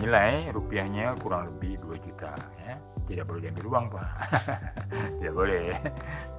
[0.00, 2.32] nilai rupiahnya kurang lebih 2 juta
[2.64, 2.76] ya.
[3.08, 4.08] Tidak boleh diambil uang pak.
[5.20, 5.74] Tidak boleh.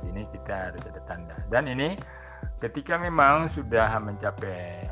[0.02, 1.36] Sini kita harus ada tanda.
[1.52, 1.94] Dan ini
[2.64, 4.88] ketika memang sudah mencapai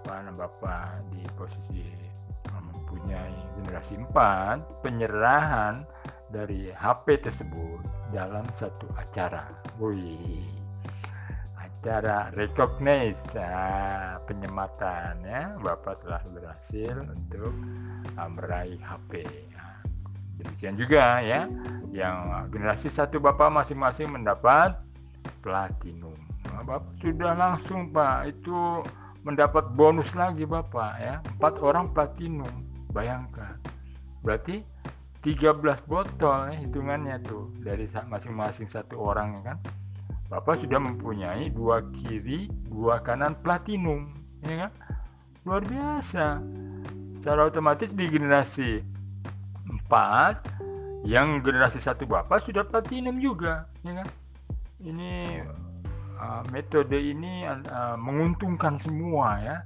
[0.00, 2.00] apa bapak di posisi
[2.50, 5.86] mempunyai generasi 4 penyerahan
[6.30, 9.46] dari HP tersebut dalam satu acara.
[9.78, 10.59] Wih,
[11.80, 17.56] acara recognize nah, penyematan ya, Bapak telah berhasil untuk
[18.20, 19.24] uh, meraih HP.
[19.56, 19.80] Nah,
[20.36, 21.48] demikian juga ya,
[21.88, 24.76] yang generasi satu Bapak masing-masing mendapat
[25.40, 26.12] platinum.
[26.52, 28.84] Nah, Bapak sudah langsung Pak itu
[29.24, 32.68] mendapat bonus lagi Bapak ya, empat orang platinum.
[32.92, 33.56] Bayangkan,
[34.20, 34.60] berarti
[35.24, 39.58] 13 botol ya, hitungannya tuh dari masing-masing satu orang ya kan
[40.30, 44.14] Bapak sudah mempunyai dua kiri dua kanan platinum
[44.46, 44.72] ya kan?
[45.42, 46.38] Luar biasa.
[47.18, 48.80] Secara otomatis di generasi
[49.90, 54.08] 4 yang generasi satu Bapak sudah platinum juga ya kan?
[54.78, 55.42] Ini
[56.14, 59.56] uh, metode ini uh, menguntungkan semua ya.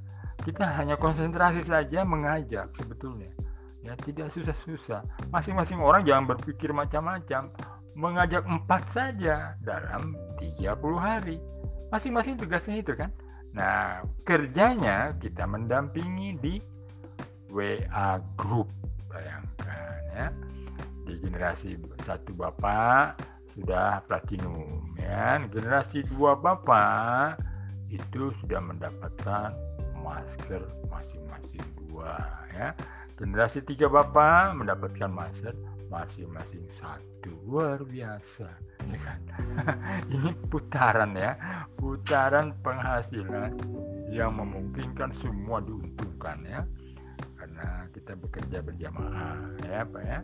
[0.49, 3.29] Kita hanya konsentrasi saja mengajak sebetulnya.
[3.85, 5.05] Ya tidak susah-susah.
[5.29, 7.53] Masing-masing orang jangan berpikir macam-macam
[7.95, 11.39] mengajak empat saja dalam 30 hari.
[11.95, 13.11] Masing-masing tugasnya itu kan.
[13.55, 16.55] Nah kerjanya kita mendampingi di
[17.55, 18.67] WA group.
[19.07, 20.27] Bayangkan ya.
[21.07, 23.23] Di generasi satu bapak
[23.55, 25.39] sudah platinum ya.
[25.55, 27.39] Generasi dua bapak
[27.95, 29.55] itu sudah mendapatkan
[30.03, 32.19] masker masing-masing dua
[32.59, 32.75] ya.
[33.15, 35.55] Generasi tiga bapak mendapatkan master
[35.89, 38.49] masing-masing satu luar biasa.
[38.81, 39.21] Kan
[40.15, 41.37] ini putaran ya.
[41.77, 43.57] Putaran penghasilan
[44.13, 46.61] yang memungkinkan semua diuntungkan ya.
[47.37, 50.21] Karena kita bekerja berjamaah ya pak ya.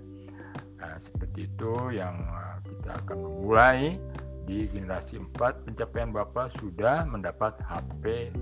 [0.81, 4.01] Nah, seperti itu yang uh, kita akan memulai
[4.49, 8.33] di generasi 4 pencapaian Bapak sudah mendapat HP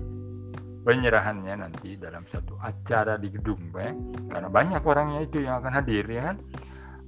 [0.87, 3.91] penyerahannya nanti dalam satu acara di gedung ya.
[4.31, 6.37] karena banyak orangnya itu yang akan hadir ya kan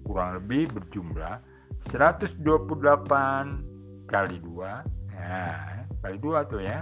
[0.05, 1.41] kurang lebih berjumlah
[1.89, 2.43] 128
[4.09, 5.45] kali 2 ya
[6.01, 6.81] kali 2 tuh ya.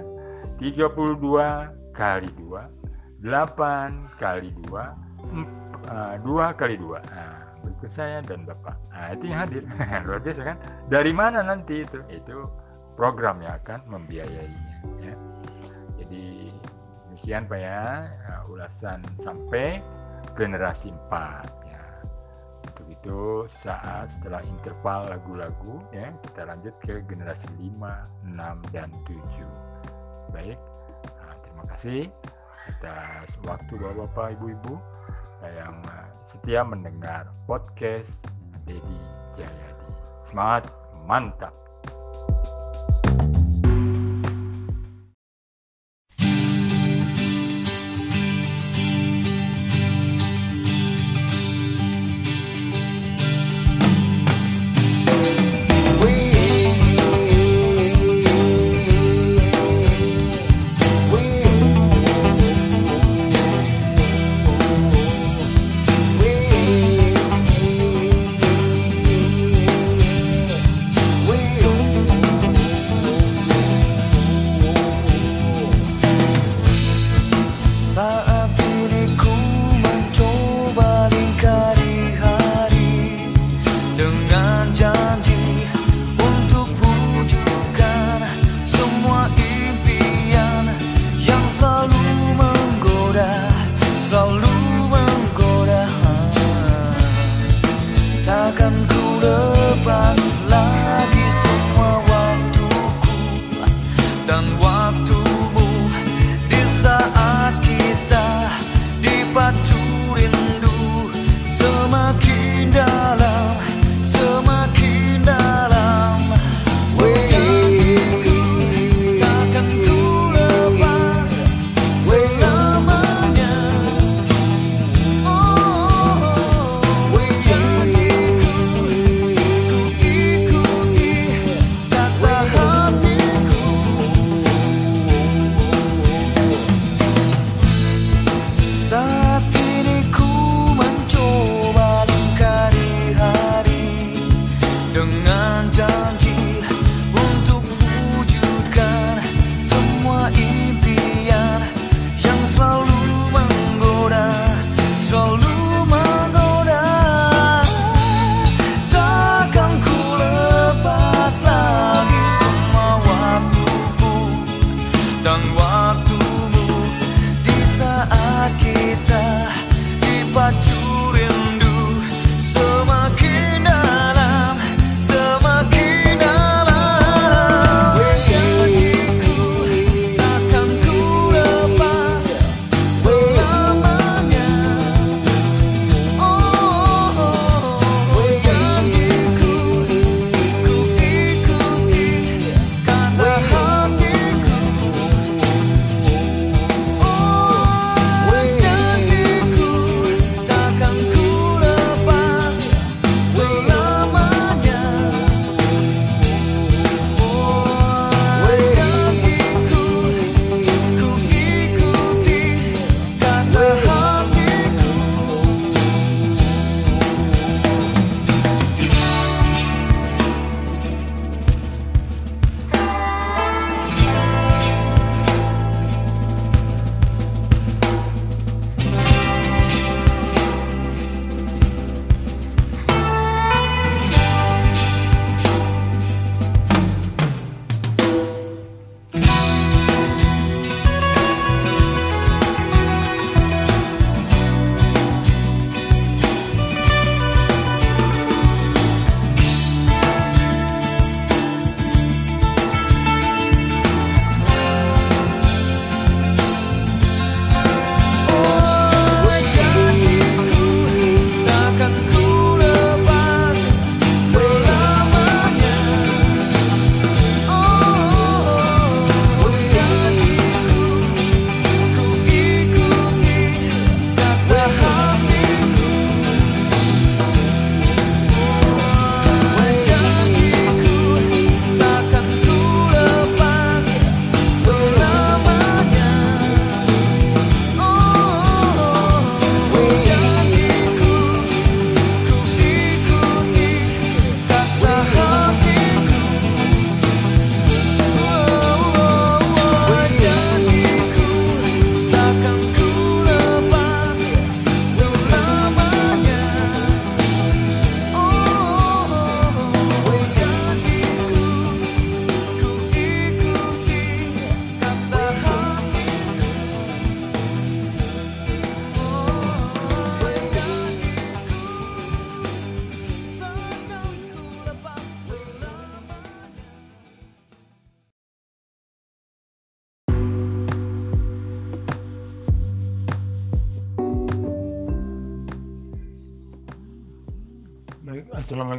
[0.60, 8.76] 32 kali 2 8 kali 2 2 kali 2 nah, berikut saya dan Bapak.
[8.92, 9.64] Nah itu yang hadir.
[10.08, 10.58] Luar biasa kan?
[10.88, 12.00] Dari mana nanti itu?
[12.08, 12.48] Itu
[12.96, 15.16] program yang akan membiayainya ya.
[16.00, 16.52] Jadi
[17.08, 19.84] demikian Pak ya uh, ulasan sampai
[20.36, 21.44] generasi 4 ya.
[21.44, 21.59] Untuk
[23.00, 27.80] itu saat setelah interval lagu-lagu ya kita lanjut ke generasi 5,
[28.36, 29.16] 6 dan 7.
[30.36, 30.60] Baik.
[31.08, 32.12] Nah, terima kasih
[32.68, 34.76] atas waktu Bapak-bapak, Ibu-ibu
[35.48, 38.12] yang uh, setia mendengar podcast
[38.68, 39.00] Dedi
[39.34, 39.90] Jayadi.
[40.28, 40.68] Semangat,
[41.08, 41.59] mantap.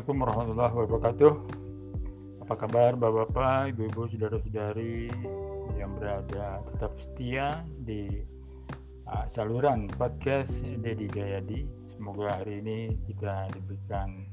[0.01, 1.33] Assalamualaikum warahmatullahi wabarakatuh.
[2.49, 5.13] Apa kabar Bapak-bapak, Ibu-ibu, saudara-saudari
[5.77, 8.25] yang berada tetap setia di
[9.05, 11.69] uh, saluran podcast Dedi Jayadi.
[11.93, 14.25] Semoga hari ini kita diberikan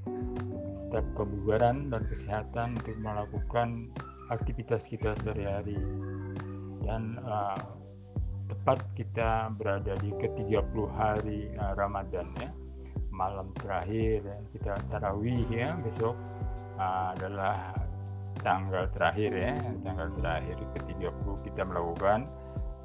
[0.88, 3.92] tetap kebugaran dan kesehatan untuk melakukan
[4.32, 5.76] aktivitas kita sehari-hari.
[6.80, 7.60] Dan uh,
[8.48, 12.56] tepat kita berada di ke-30 hari uh, Ramadan ya
[13.18, 14.22] malam terakhir
[14.54, 16.14] kita tarawih ya besok
[16.78, 17.74] uh, adalah
[18.46, 22.30] tanggal terakhir ya tanggal terakhir ke-30 kita melakukan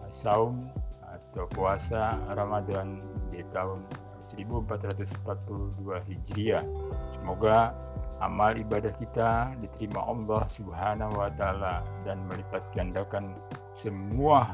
[0.01, 0.73] uh, saum
[1.05, 3.85] atau puasa Ramadan di tahun
[4.33, 6.65] 1442 Hijriah.
[7.13, 7.77] Semoga
[8.25, 13.37] amal ibadah kita diterima Allah Subhanahu wa taala dan melipat gandakan
[13.77, 14.49] semua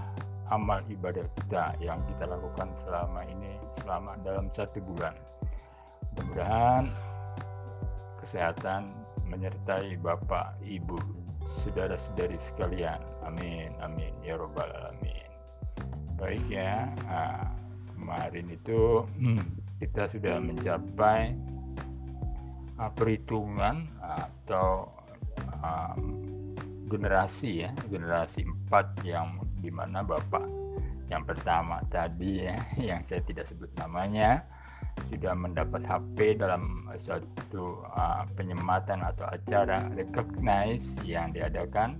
[0.48, 5.14] amal ibadah kita yang kita lakukan selama ini selama dalam satu bulan.
[6.18, 6.90] Mudah-mudahan
[8.18, 8.90] kesehatan
[9.30, 10.98] menyertai Bapak, Ibu,
[11.62, 12.98] saudara-saudari sekalian.
[13.22, 15.30] Amin, amin, ya robbal alamin.
[16.18, 17.54] Baik ya, nah,
[17.94, 19.46] kemarin itu hmm,
[19.78, 21.38] kita sudah mencapai
[22.82, 24.90] uh, perhitungan atau
[25.62, 26.02] um,
[26.90, 30.42] generasi ya, generasi empat yang di mana Bapak
[31.06, 32.58] yang pertama tadi ya,
[32.90, 34.42] yang saya tidak sebut namanya,
[35.06, 41.98] sudah mendapat HP dalam suatu uh, penyematan atau acara recognize yang diadakan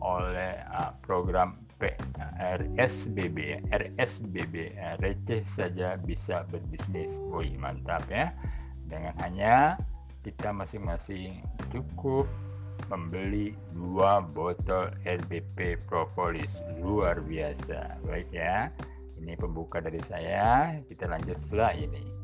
[0.00, 1.60] oleh uh, program
[2.40, 7.12] RSBB RSBB uh, receh saja bisa berbisnis.
[7.32, 8.32] Woi mantap ya.
[8.84, 9.80] Dengan hanya
[10.20, 11.40] kita masing-masing
[11.72, 12.28] cukup
[12.92, 16.52] membeli dua botol LBP propolis.
[16.84, 18.00] Luar biasa.
[18.04, 18.68] Baik ya.
[19.20, 20.76] Ini pembuka dari saya.
[20.84, 22.19] Kita lanjut setelah ini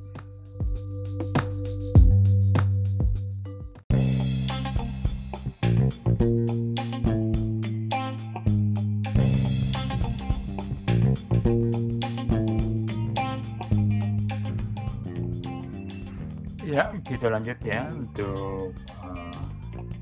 [16.66, 19.40] Ya, kita lanjut ya untuk uh,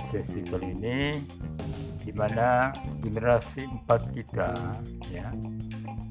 [0.09, 1.21] sesi kali ini
[2.01, 2.73] di mana
[3.05, 4.51] generasi empat kita
[5.13, 5.29] ya,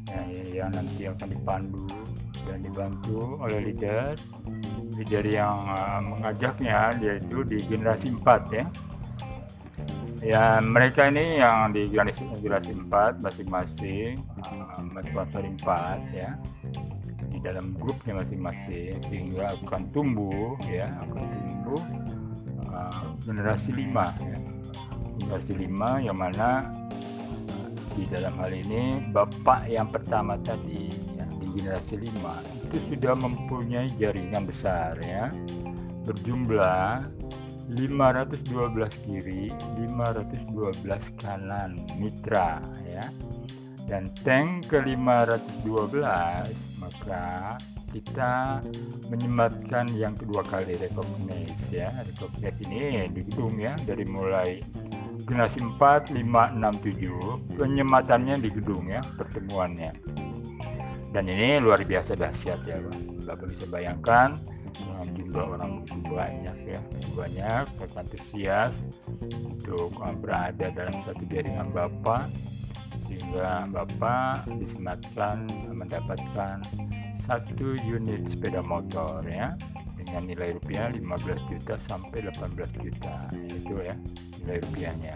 [0.08, 0.22] ya
[0.54, 1.84] yang nanti akan dipandu
[2.48, 4.16] dan dibantu oleh leader
[4.98, 8.66] leader yang uh, mengajaknya yaitu di generasi empat ya
[10.24, 16.32] ya mereka ini yang di generasi generasi empat masing-masing uh, mensponsori empat ya
[17.44, 21.82] dalam grupnya masing-masing sehingga akan tumbuh ya akan tumbuh
[22.72, 24.40] uh, generasi lima ya.
[25.20, 26.72] generasi lima yang mana
[27.52, 27.68] uh,
[28.00, 30.93] di dalam hal ini bapak yang pertama tadi di
[31.54, 35.30] generasi lima itu sudah mempunyai jaringan besar ya.
[36.04, 37.08] Berjumlah
[37.72, 40.84] 512 kiri 512
[41.22, 43.08] kanan mitra ya.
[43.88, 46.04] Dan tank ke 512
[46.82, 47.56] maka
[47.94, 48.60] kita
[49.14, 51.94] menyematkan yang kedua kali recognize ya.
[52.04, 54.60] Recognize ini di gedung ya dari mulai
[55.24, 59.96] generasi 4, 5, 6, 7 penyematannya di gedung ya pertemuannya
[61.14, 62.98] dan ini luar biasa dahsyat ya Pak.
[63.30, 64.34] Bapak bisa bayangkan
[64.74, 65.74] dengan jumlah orang
[66.10, 66.82] banyak ya.
[67.14, 68.74] Banyak antusias
[69.22, 72.34] untuk berada dalam satu jaringan Bapak.
[73.06, 76.66] Sehingga Bapak disematkan mendapatkan
[77.22, 79.54] satu unit sepeda motor ya.
[79.94, 83.30] Dengan nilai rupiah 15 juta sampai 18 juta.
[83.54, 83.94] Itu ya
[84.42, 85.16] nilai rupiahnya.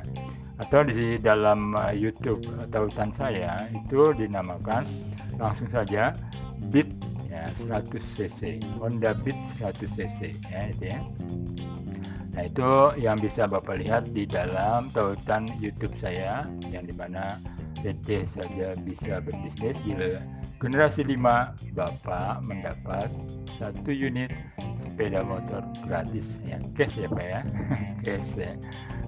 [0.57, 2.41] Atau di dalam uh, YouTube
[2.73, 4.85] tautan saya itu dinamakan
[5.37, 6.13] langsung saja
[6.73, 6.89] Beat
[7.29, 8.61] ya 100 cc.
[8.81, 10.19] Honda Beat 100 cc
[10.49, 10.99] ya itu ya.
[12.37, 12.71] Nah itu
[13.01, 17.41] yang bisa Bapak lihat di dalam tautan YouTube saya yang di mana
[17.81, 19.77] receh saja bisa berbisnis.
[19.85, 19.93] Di
[20.57, 23.09] generasi 5 Bapak mendapat
[23.57, 24.33] satu unit
[24.81, 27.41] sepeda motor gratis ya cash ya Pak ya.
[28.05, 28.53] Cash ya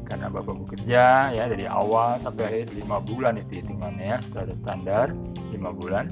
[0.09, 5.07] karena Bapak bekerja ya dari awal sampai akhir lima bulan itu hitungannya ya secara standar
[5.53, 6.09] lima bulan.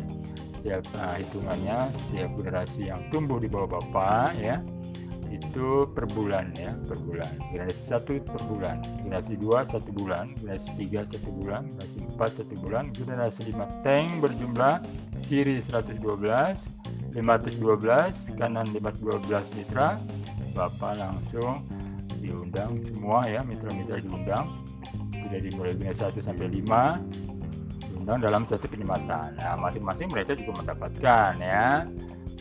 [0.61, 4.61] Setiap uh, hitungannya setiap generasi yang tumbuh di bawah Bapak ya
[5.33, 7.33] itu per bulan ya per bulan.
[7.49, 12.55] Generasi satu per bulan generasi dua satu bulan generasi tiga satu bulan generasi empat satu
[12.61, 14.85] bulan generasi lima tank berjumlah
[15.25, 16.05] kiri 112
[17.17, 19.97] 512 kanan 512 mitra.
[20.53, 21.61] Bapak langsung
[22.27, 24.45] diundang semua ya mitra-mitra diundang.
[25.15, 26.67] Sudah dimulai generasi 1 sampai 5
[28.07, 31.83] diundang dalam satu penyematan nah masing-masing mereka juga mendapatkan ya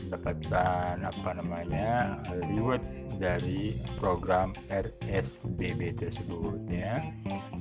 [0.07, 2.23] mendapatkan apa namanya
[2.55, 2.79] reward
[3.19, 7.03] dari program RSBB tersebut ya.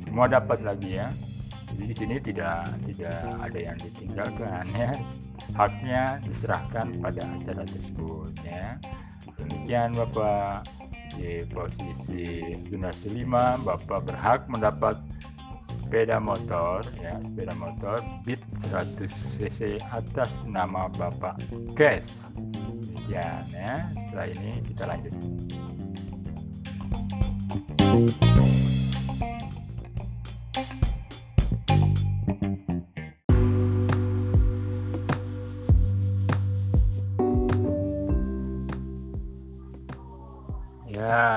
[0.05, 1.09] Semua dapat lagi ya.
[1.73, 4.93] Jadi di sini tidak tidak ada yang ditinggalkan ya.
[5.57, 8.78] Haknya diserahkan pada acara tersebut ya.
[9.41, 10.69] Demikian bapak
[11.16, 14.99] di posisi generasi 5 bapak berhak mendapat
[15.86, 18.41] sepeda motor ya sepeda motor Beat
[18.74, 19.05] 100
[19.38, 21.38] cc atas nama Bapak
[21.78, 22.01] Kes.
[22.34, 23.86] Demikian ya.
[23.93, 25.13] Setelah ini kita lanjut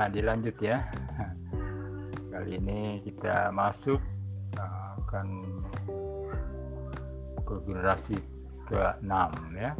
[0.09, 0.83] dilanjut ya.
[2.33, 4.01] Kali ini kita masuk
[5.09, 5.27] akan
[7.41, 8.17] ke generasi
[8.69, 9.13] ke-6
[9.57, 9.73] ya.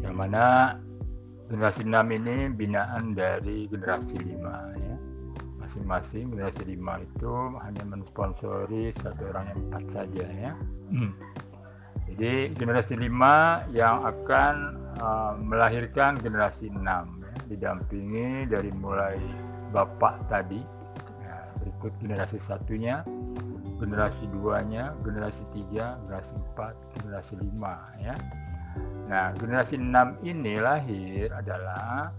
[0.00, 0.44] Yang mana
[1.52, 4.96] generasi 6 ini binaan dari generasi 5 ya.
[5.60, 10.52] Masing-masing generasi 5 itu hanya mensponsori satu orang yang empat saja ya.
[10.92, 11.12] Hmm.
[12.12, 13.08] jadi generasi 5
[13.72, 14.54] yang akan
[15.00, 19.18] uh, melahirkan generasi 6 ya, didampingi dari mulai
[19.72, 20.60] bapak tadi
[21.24, 23.04] ya, berikut generasi satunya
[23.82, 28.14] generasi duanya, generasi tiga, generasi empat, generasi lima ya.
[29.10, 32.14] Nah, generasi enam ini lahir adalah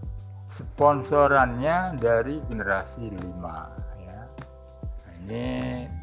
[0.60, 4.20] sponsorannya dari generasi lima ya.
[4.84, 5.44] Nah, ini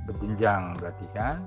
[0.10, 1.46] berjenjang berarti kan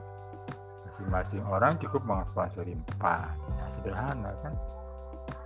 [0.95, 3.35] masing-masing orang cukup mengsponsori empat.
[3.35, 4.55] Nah, sederhana kan.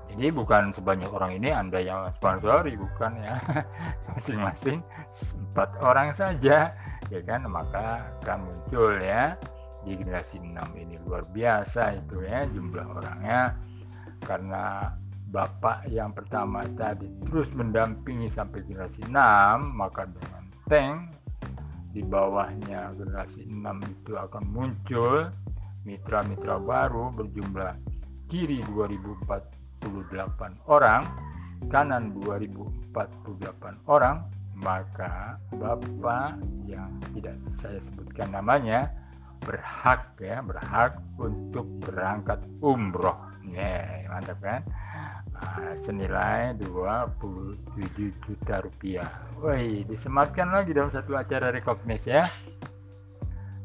[0.08, 3.36] Jadi bukan sebanyak orang ini Anda yang sponsori, bukan ya.
[4.10, 4.82] Masing-masing
[5.52, 6.72] empat orang saja,
[7.12, 7.44] ya kan?
[7.46, 9.36] Maka akan muncul ya
[9.88, 13.56] di generasi 6 ini luar biasa itu ya jumlah orangnya
[14.20, 14.92] karena
[15.32, 19.16] bapak yang pertama tadi terus mendampingi sampai generasi 6
[19.72, 20.96] maka dengan tank
[21.92, 25.32] di bawahnya generasi 6 itu akan muncul
[25.88, 27.72] mitra-mitra baru berjumlah
[28.28, 29.57] kiri 2048
[30.66, 31.02] orang
[31.68, 34.24] kanan 2048 orang
[34.58, 38.90] maka bapak yang tidak saya sebutkan namanya
[39.42, 43.16] berhak ya berhak untuk berangkat umroh.
[43.48, 44.60] Ya mantap kan?
[45.32, 49.08] Nah, senilai 27 juta rupiah.
[49.38, 52.26] Woi disematkan lagi dalam satu acara rekognis ya.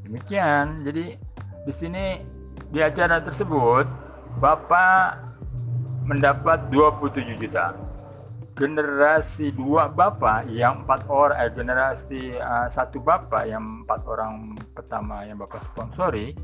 [0.06, 1.18] Demikian jadi
[1.66, 2.22] di sini
[2.70, 3.90] di acara tersebut
[4.38, 5.33] bapak
[6.04, 7.72] mendapat 27 juta.
[8.54, 15.26] Generasi dua bapak yang empat orang eh, generasi uh, satu bapak yang empat orang pertama
[15.26, 16.38] yang bapak sponsori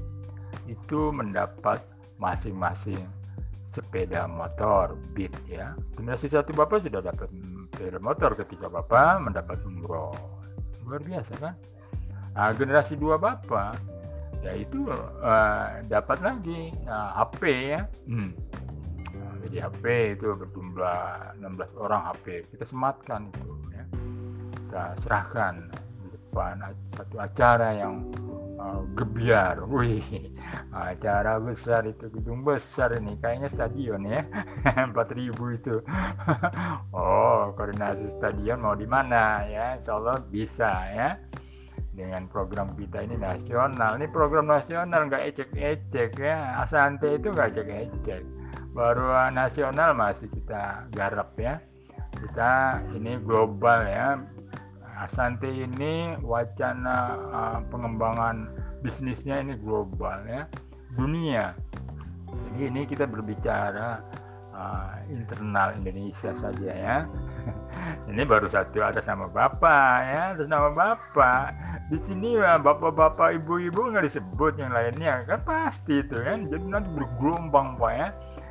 [0.66, 1.78] itu mendapat
[2.18, 2.98] masing-masing
[3.70, 5.78] sepeda motor Beat ya.
[5.94, 7.30] Generasi satu bapak sudah dapat
[7.78, 10.10] sepeda motor ketika bapak mendapat umroh
[10.90, 11.54] luar biasa kan?
[12.34, 13.78] Nah, generasi dua bapak
[14.42, 14.90] yaitu
[15.22, 17.86] uh, dapat lagi uh, nah, HP ya.
[18.10, 18.34] Hmm
[19.46, 19.84] jadi HP
[20.20, 23.86] itu berjumlah 16 orang HP kita sematkan itu ya.
[24.54, 25.54] Kita serahkan
[26.04, 26.62] di depan
[26.94, 28.12] satu acara yang
[28.60, 29.64] uh, gebiar.
[29.66, 30.04] Wih
[30.76, 33.16] acara besar itu gedung besar ini.
[33.18, 34.22] Kayaknya stadion ya.
[34.94, 35.76] 4000 itu.
[36.94, 39.80] Oh koordinasi stadion mau di mana ya?
[39.80, 41.10] Insya Allah bisa ya.
[41.96, 44.00] Dengan program kita ini nasional.
[44.00, 46.60] Ini program nasional nggak ecek-ecek ya.
[46.62, 48.39] Asante itu nggak ecek-ecek
[48.74, 51.60] baru nasional masih kita garap ya.
[52.16, 54.10] Kita ini global ya.
[55.00, 58.52] Asante ini wacana uh, pengembangan
[58.84, 60.44] bisnisnya ini global ya.
[60.96, 61.56] Dunia.
[62.30, 64.04] Jadi ini kita berbicara
[64.54, 66.98] uh, internal Indonesia saja ya.
[68.12, 71.56] Ini baru satu atas nama bapak ya atas nama bapak.
[71.90, 75.26] Di sini ya bapak-bapak ibu-ibu nggak disebut yang lainnya.
[75.26, 78.08] Kan pasti itu kan jadi nanti bergelombang pak ya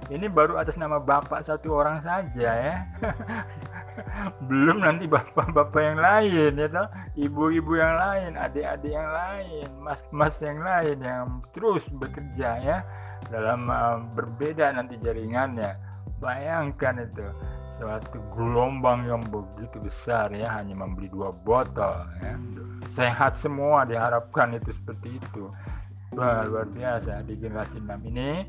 [0.08, 2.76] ini baru atas nama bapak satu orang saja ya.
[4.48, 6.88] Belum nanti bapak-bapak yang lain ya toh.
[7.18, 12.78] Ibu-ibu yang lain adik-adik yang lain mas-mas yang lain yang terus bekerja ya
[13.28, 15.76] dalam uh, berbeda nanti jaringannya.
[16.18, 17.28] Bayangkan itu
[17.78, 22.34] suatu gelombang yang begitu besar ya hanya membeli dua botol ya.
[22.96, 25.52] Sehat semua diharapkan itu seperti itu.
[26.16, 28.48] Wah, luar biasa di generasi 6 ini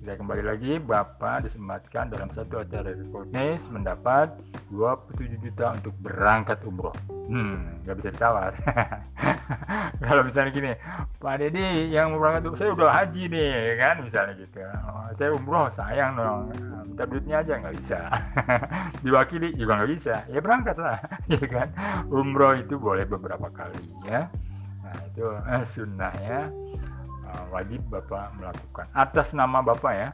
[0.00, 4.32] kita kembali lagi, Bapak disematkan dalam satu acara rekognis mendapat
[4.72, 6.96] 27 juta untuk berangkat umroh.
[7.28, 8.56] Hmm, nggak bisa ditawar.
[10.08, 10.72] Kalau misalnya gini,
[11.20, 14.64] Pak Deddy yang berangkat umroh, saya udah haji nih, kan misalnya gitu.
[14.64, 16.48] Oh, saya umroh, sayang dong.
[16.88, 18.00] Minta duitnya aja nggak bisa.
[19.04, 20.24] Diwakili juga nggak bisa.
[20.32, 20.96] Ya berangkat lah,
[21.36, 21.68] ya kan.
[22.08, 24.32] Umroh itu boleh beberapa kali ya.
[24.80, 26.48] Nah itu eh, sunnah ya
[27.30, 30.10] uh, wajib Bapak melakukan atas nama Bapak ya.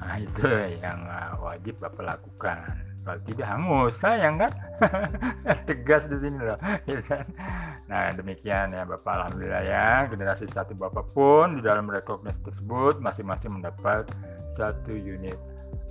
[0.00, 0.44] Nah, itu
[0.84, 2.76] yang uh, wajib Bapak lakukan.
[3.04, 4.52] Kalau tidak hangus, sayang kan?
[5.68, 6.56] Tegas di sini loh.
[6.88, 7.24] Ya kan?
[7.84, 9.88] Nah, demikian ya Bapak Alhamdulillah ya.
[10.08, 14.08] Generasi satu Bapak pun di dalam rekognis tersebut masing-masing mendapat
[14.56, 15.36] satu unit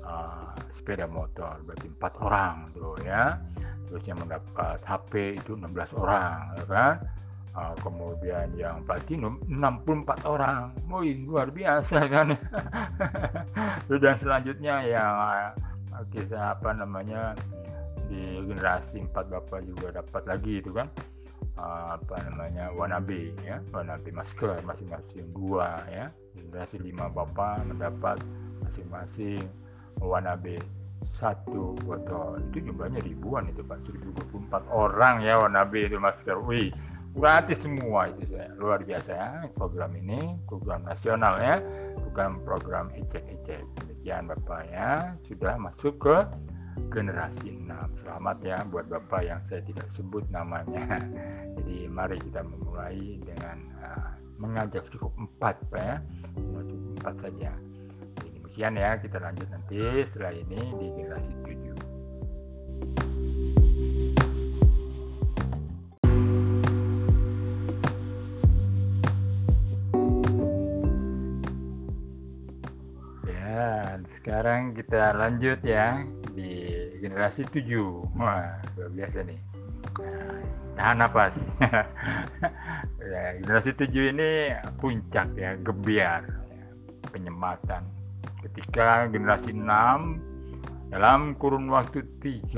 [0.02, 1.62] uh, sepeda motor.
[1.70, 3.38] Berarti empat orang tuh ya.
[3.90, 6.96] Terus yang mendapat HP itu 16 orang, ya kan?
[7.54, 10.74] Uh, kemudian yang platinum 64 orang.
[10.90, 12.34] Wih luar biasa kan?
[13.90, 15.14] Dan selanjutnya yang
[16.10, 17.38] kita apa namanya
[18.10, 20.90] di generasi 4 bapak juga dapat lagi itu kan?
[21.54, 26.10] Uh, apa namanya wanabe ya wanabe masker masing-masing dua ya.
[26.34, 28.18] Generasi 5 bapak mendapat
[28.66, 29.46] masing-masing
[30.02, 30.58] wanabe
[31.06, 32.42] satu botol.
[32.50, 33.86] Itu jumlahnya ribuan itu pak.
[33.86, 36.42] 1024 orang ya wanabe itu masker.
[36.42, 36.74] Wih
[37.14, 41.62] gratis semua itu saya luar biasa ya program ini program nasional ya.
[42.10, 45.14] Bukan program ecek-ecek demikian bapak ya.
[45.30, 46.18] Sudah masuk ke
[46.90, 51.02] generasi 6 selamat ya buat bapak yang saya tidak sebut namanya.
[51.62, 54.12] Jadi mari kita memulai dengan uh,
[54.42, 55.98] mengajak cukup empat pak ya.
[56.34, 57.52] Cukup empat saja.
[58.18, 58.90] Jadi, demikian ya.
[58.98, 59.78] Kita lanjut nanti
[60.10, 61.93] setelah ini di generasi 7
[74.10, 79.40] sekarang kita lanjut ya di generasi 7 wah luar biasa nih.
[80.74, 81.46] Nah, napas
[83.14, 86.66] ya, generasi 7 ini puncak ya gebiar ya,
[87.14, 87.86] penyematan.
[88.42, 92.54] Ketika generasi 6 dalam kurun waktu 30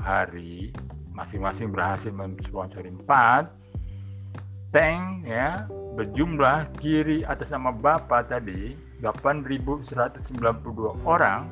[0.00, 0.72] hari
[1.14, 8.74] masing-masing berhasil mensponsori 4 tank ya berjumlah kiri atas nama Bapak tadi
[9.04, 11.44] 8.192 orang,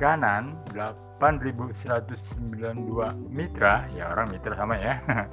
[0.00, 2.16] kanan 8.192
[3.28, 4.96] mitra, ya orang mitra sama ya.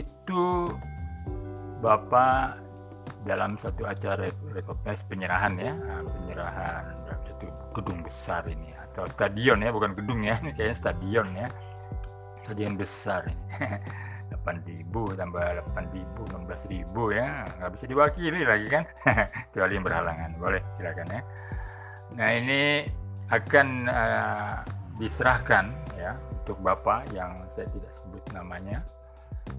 [0.00, 0.72] Itu
[1.84, 2.56] Bapak
[3.28, 7.44] dalam satu acara recognize penyerahan ya, ah, penyerahan dalam satu
[7.76, 11.52] gedung besar ini atau stadion ya, bukan gedung ya, ini kayaknya stadion ya.
[12.48, 13.44] Stadion besar ini.
[14.46, 15.42] 8.000 tambah
[15.74, 17.42] 8.000 16.000 ya.
[17.58, 18.84] Nggak bisa diwakili lagi kan?
[19.50, 20.30] Kecuali yang berhalangan.
[20.38, 21.22] Boleh silakan ya.
[22.14, 22.86] Nah ini
[23.34, 24.56] akan uh,
[25.02, 26.14] diserahkan ya
[26.46, 28.86] untuk bapak yang saya tidak sebut namanya.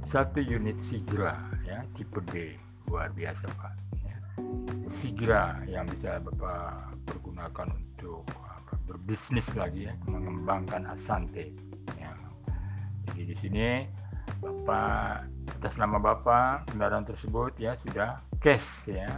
[0.07, 1.35] Satu unit Sigra
[1.67, 2.55] ya tipe D.
[2.87, 3.73] Luar biasa pak.
[4.07, 4.17] Ya.
[5.03, 11.51] Sigra yang bisa bapak pergunakan untuk apa, berbisnis lagi ya mengembangkan Asante.
[11.99, 12.11] Ya.
[13.11, 13.67] jadi di sini
[14.37, 15.25] Bapak
[15.57, 19.09] atas nama Bapak kendaraan tersebut ya sudah cash ya.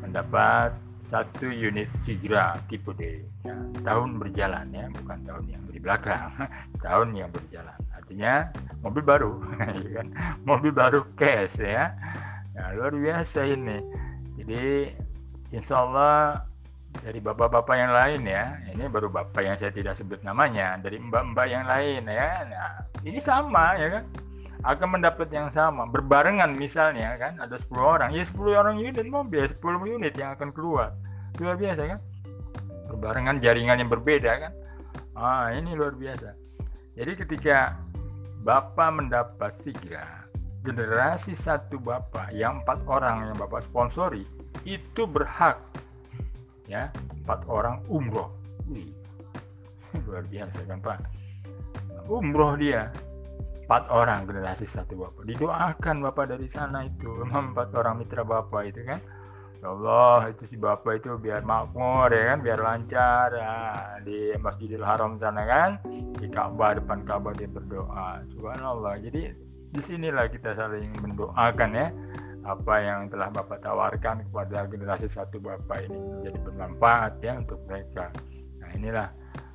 [0.00, 0.72] Mendapat
[1.08, 3.54] satu unit Sigra tipe D ya,
[3.84, 6.32] tahun berjalan ya bukan tahun yang di belakang
[6.84, 7.76] tahun yang berjalan.
[7.92, 8.48] Artinya
[8.80, 9.32] mobil baru
[9.84, 10.08] ya kan?
[10.48, 11.92] Mobil baru cash ya.
[12.54, 13.82] Nah, luar biasa ini.
[14.40, 14.94] Jadi
[15.52, 16.46] insya Allah
[17.02, 18.56] dari bapak-bapak yang lain ya.
[18.72, 22.48] Ini baru bapak yang saya tidak sebut namanya dari mbak-mbak yang lain ya.
[22.48, 24.04] Nah ini sama ya kan?
[24.64, 25.84] Akan mendapat yang sama.
[25.84, 27.36] Berbarengan misalnya kan?
[27.36, 28.10] Ada 10 orang.
[28.16, 30.96] Ya 10 orang unit mobil 10 unit yang akan keluar.
[31.36, 32.00] Luar biasa kan?
[32.88, 34.52] Berbarengan jaringan yang berbeda kan?
[35.12, 36.32] Ah ini luar biasa.
[36.96, 37.76] Jadi ketika
[38.40, 40.24] bapak mendapat sigra
[40.64, 44.24] generasi satu bapak yang empat orang yang bapak sponsori
[44.64, 45.60] itu berhak
[46.64, 46.88] ya
[47.20, 48.32] empat orang umroh.
[48.64, 48.88] Wih,
[50.08, 51.04] luar biasa kan pak
[52.08, 52.92] umroh dia.
[53.64, 55.24] Empat orang generasi satu bapak.
[55.24, 57.24] Didoakan bapak dari sana itu.
[57.32, 59.00] Empat orang mitra bapak itu kan.
[59.64, 62.38] Ya Allah itu si bapak itu biar makmur ya kan?
[62.44, 63.32] Biar lancar.
[63.32, 63.52] Ya
[64.04, 65.70] di Masjidil Haram sana kan.
[66.20, 68.20] Di Ka'bah depan Ka'bah dia berdoa.
[68.36, 69.00] Subhanallah.
[69.00, 69.32] Jadi
[69.72, 71.88] di sinilah kita saling mendoakan ya.
[72.44, 78.12] Apa yang telah Bapak tawarkan kepada generasi satu Bapak ini menjadi bermanfaat ya untuk mereka.
[78.60, 79.08] Nah inilah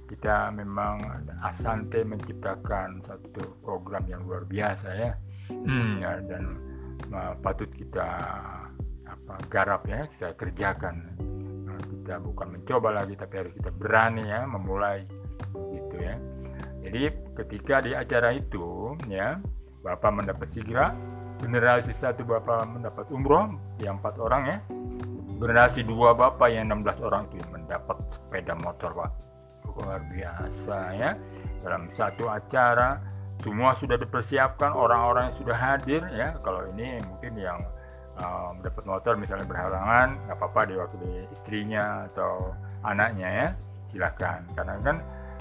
[0.09, 0.99] kita memang
[1.45, 5.11] Asante menciptakan satu program yang luar biasa ya,
[5.53, 6.43] hmm, ya dan
[7.13, 8.09] uh, patut kita
[9.05, 11.15] apa garap ya kita kerjakan.
[11.63, 15.05] Nah, kita bukan mencoba lagi tapi harus kita berani ya memulai
[15.53, 16.17] gitu ya.
[16.83, 17.01] Jadi
[17.37, 19.37] ketika di acara itu ya
[19.79, 20.91] Bapak mendapat sigra
[21.39, 24.57] generasi satu bapak mendapat umroh yang empat orang ya
[25.39, 29.28] generasi dua bapak yang 16 orang itu mendapat sepeda motor pak
[29.83, 31.11] luar biasa ya.
[31.63, 32.99] Dalam satu acara
[33.39, 36.35] semua sudah dipersiapkan orang-orang yang sudah hadir ya.
[36.43, 37.59] Kalau ini mungkin yang
[38.19, 42.51] uh, mendapat motor misalnya berhalangan nggak apa-apa diwakili istrinya atau
[42.83, 43.47] anaknya ya.
[43.89, 44.45] Silakan.
[44.53, 44.97] Karena kan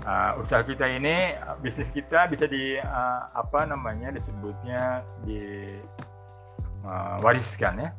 [0.07, 5.75] uh, usaha kita ini bisnis kita bisa di uh, apa namanya disebutnya di
[6.87, 7.91] uh, wariskan ya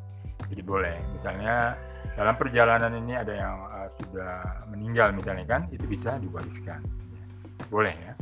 [0.50, 0.98] jadi boleh.
[1.16, 1.78] Misalnya
[2.18, 6.82] dalam perjalanan ini ada yang uh, sudah meninggal misalnya kan itu bisa diwariskan.
[7.70, 8.14] Boleh ya?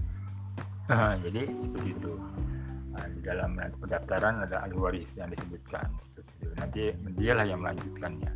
[0.91, 2.13] Uh, jadi seperti itu.
[2.97, 6.21] Uh, di dalam pendaftaran ada ahli waris yang disebutkan itu.
[6.59, 8.31] Nanti dialah yang melanjutkannya.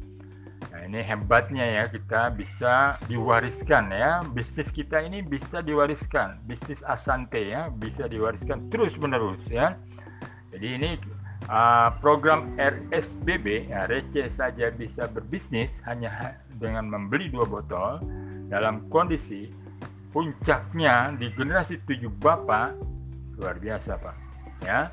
[0.71, 4.23] Nah ini hebatnya ya kita bisa diwariskan ya.
[4.31, 6.39] Bisnis kita ini bisa diwariskan.
[6.47, 9.75] Bisnis Asante ya bisa diwariskan terus menerus ya.
[10.51, 10.89] Jadi ini
[11.47, 18.03] uh, program RSBB ya receh saja bisa berbisnis hanya dengan membeli dua botol
[18.51, 19.49] dalam kondisi
[20.11, 22.75] puncaknya di generasi tujuh bapak.
[23.39, 24.15] Luar biasa pak.
[24.61, 24.91] Ya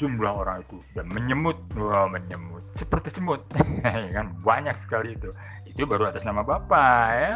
[0.00, 2.64] jumlah orang itu dan menyemut wah menyemut.
[2.80, 3.44] Seperti semut.
[3.84, 4.36] Ya kan?
[4.40, 5.32] Banyak sekali itu.
[5.68, 7.32] Itu baru atas nama bapak ya.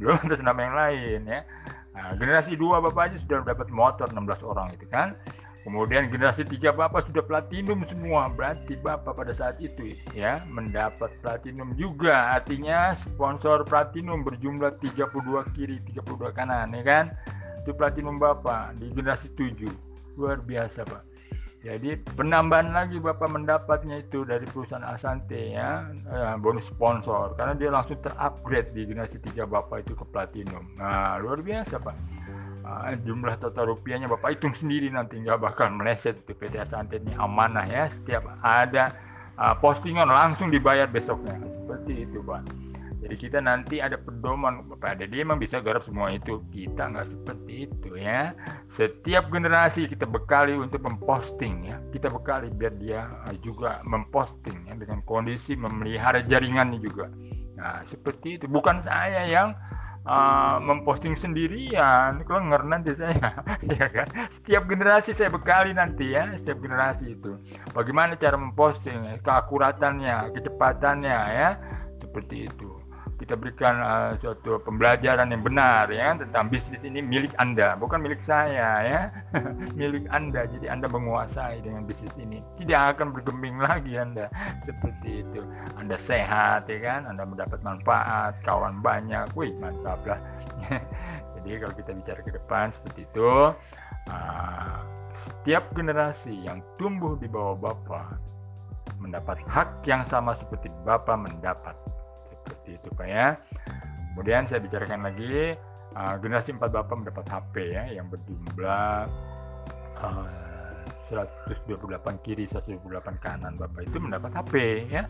[0.00, 1.40] Belum atas nama yang lain ya.
[1.96, 5.16] Nah, generasi dua bapak aja sudah dapat motor 16 orang itu kan
[5.66, 8.30] kemudian generasi tiga bapak sudah platinum semua.
[8.30, 12.38] Berarti bapak pada saat itu ya mendapat platinum juga.
[12.38, 17.04] Artinya sponsor platinum berjumlah 32 kiri 32 kanan ya kan?
[17.66, 19.66] Itu platinum bapak di generasi 7
[20.14, 21.02] luar biasa pak.
[21.66, 27.34] Jadi penambahan lagi Bapak mendapatnya itu dari perusahaan Asante ya, eh, bonus sponsor.
[27.34, 30.62] Karena dia langsung terupgrade di generasi 3 Bapak itu ke platinum.
[30.78, 31.96] Nah, luar biasa Pak.
[32.66, 36.18] Uh, jumlah total rupiahnya Bapak hitung sendiri nanti nggak bakal meleset.
[36.26, 36.58] Di PT
[36.98, 38.90] ini amanah ya setiap ada
[39.38, 41.38] uh, postingan langsung dibayar besoknya.
[41.62, 42.42] Seperti itu Pak.
[43.06, 46.42] Jadi kita nanti ada pedoman pada dia memang bisa garap semua itu.
[46.50, 48.34] Kita nggak seperti itu ya.
[48.74, 51.78] Setiap generasi kita bekali untuk memposting ya.
[51.94, 53.06] Kita bekali biar dia
[53.46, 57.06] juga memposting ya dengan kondisi memelihara jaringannya juga.
[57.54, 58.50] Nah seperti itu.
[58.50, 59.54] Bukan saya yang
[60.06, 62.22] uh, memposting sendirian.
[62.24, 63.44] Kalau nanti saya.
[63.76, 64.06] Ya kan?
[64.30, 67.36] Setiap generasi saya bekali nanti ya setiap generasi itu.
[67.74, 71.50] Bagaimana cara memposting ya, keakuratannya kecepatannya ya?
[72.00, 72.75] Seperti itu
[73.16, 78.20] kita berikan uh, suatu pembelajaran yang benar ya tentang bisnis ini milik Anda, bukan milik
[78.20, 79.00] saya ya.
[79.80, 80.44] milik Anda.
[80.44, 82.44] Jadi Anda menguasai dengan bisnis ini.
[82.60, 84.28] Tidak akan bergeming lagi Anda
[84.68, 85.40] seperti itu.
[85.80, 89.32] Anda sehat ya kan, Anda mendapat manfaat, kawan banyak.
[89.32, 90.20] Wih, mantap lah.
[91.40, 93.32] Jadi kalau kita bicara ke depan seperti itu,
[94.12, 94.78] uh,
[95.24, 98.20] setiap generasi yang tumbuh di bawah Bapak
[99.00, 101.74] mendapat hak yang sama seperti Bapak mendapat
[102.46, 103.28] seperti itu Pak ya.
[104.14, 105.52] Kemudian saya bicarakan lagi
[105.92, 109.10] uh, generasi 4 Bapak mendapat HP ya yang berjumlah
[110.00, 110.46] uh,
[111.10, 112.80] 128 kiri 128
[113.22, 113.60] kanan.
[113.60, 115.04] Bapak itu mendapat HP ya.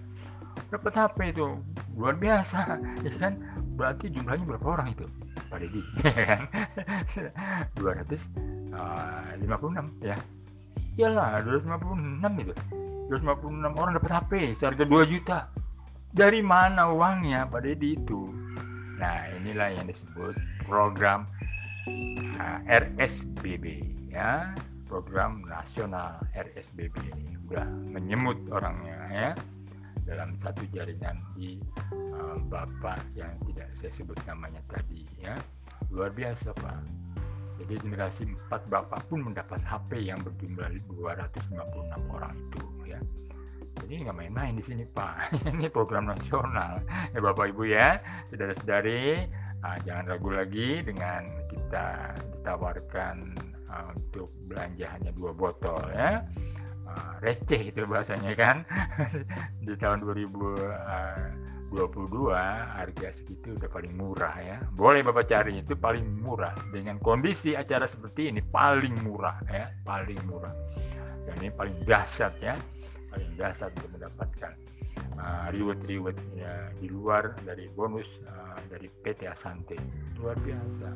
[0.73, 1.61] Dapat HP itu
[1.95, 3.39] luar biasa ya kan?
[3.77, 5.07] Berarti jumlahnya berapa orang itu?
[5.53, 5.83] Pak Deddy
[6.19, 6.43] ya kan?
[7.79, 10.17] 256 uh, ya.
[10.97, 12.55] Iyalah 256 itu.
[13.07, 15.39] 256 orang dapat HP seharga 2 juta
[16.17, 17.45] dari mana uangnya?
[17.45, 18.33] Pak Deddy itu?
[18.97, 20.33] Nah inilah yang disebut
[20.65, 21.29] program
[22.41, 24.57] uh, RSBB ya.
[24.89, 29.31] Program nasional RSBB ini udah menyemut orangnya ya.
[30.09, 31.61] Dalam satu jaringan di
[32.17, 35.37] uh, bapak yang tidak saya sebut namanya tadi ya.
[35.93, 36.81] Luar biasa pak.
[37.57, 41.57] Jadi generasi 4 bapak pun mendapat HP yang berjumlah 256
[42.13, 43.01] orang itu ya
[43.87, 45.31] jadi nggak main-main di sini Pak.
[45.55, 46.83] Ini program nasional.
[47.15, 48.03] Ya Bapak Ibu ya,
[48.35, 49.31] saudara-saudari,
[49.63, 53.39] uh, jangan ragu lagi dengan kita ditawarkan
[53.71, 56.27] uh, untuk belanja hanya dua botol ya.
[56.83, 58.67] Uh, receh itu bahasanya kan.
[59.67, 61.71] di tahun 2022
[62.75, 64.59] harga segitu udah paling murah ya.
[64.75, 70.19] Boleh Bapak cari itu paling murah dengan kondisi acara seperti ini paling murah ya, paling
[70.27, 70.51] murah.
[71.23, 72.59] Dan ini paling dahsyat ya
[73.17, 74.53] paling dasar untuk mendapatkan
[75.17, 79.81] uh, reward-reward ya, di luar dari bonus uh, dari PT Asante.
[80.21, 80.93] Luar biasa.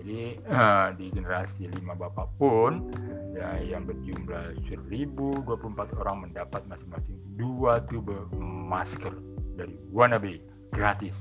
[0.00, 2.88] Jadi uh, di generasi lima bapak pun
[3.36, 9.12] ya, yang berjumlah 1024 orang mendapat masing-masing dua tube masker
[9.54, 10.40] dari Wannabe
[10.72, 11.12] gratis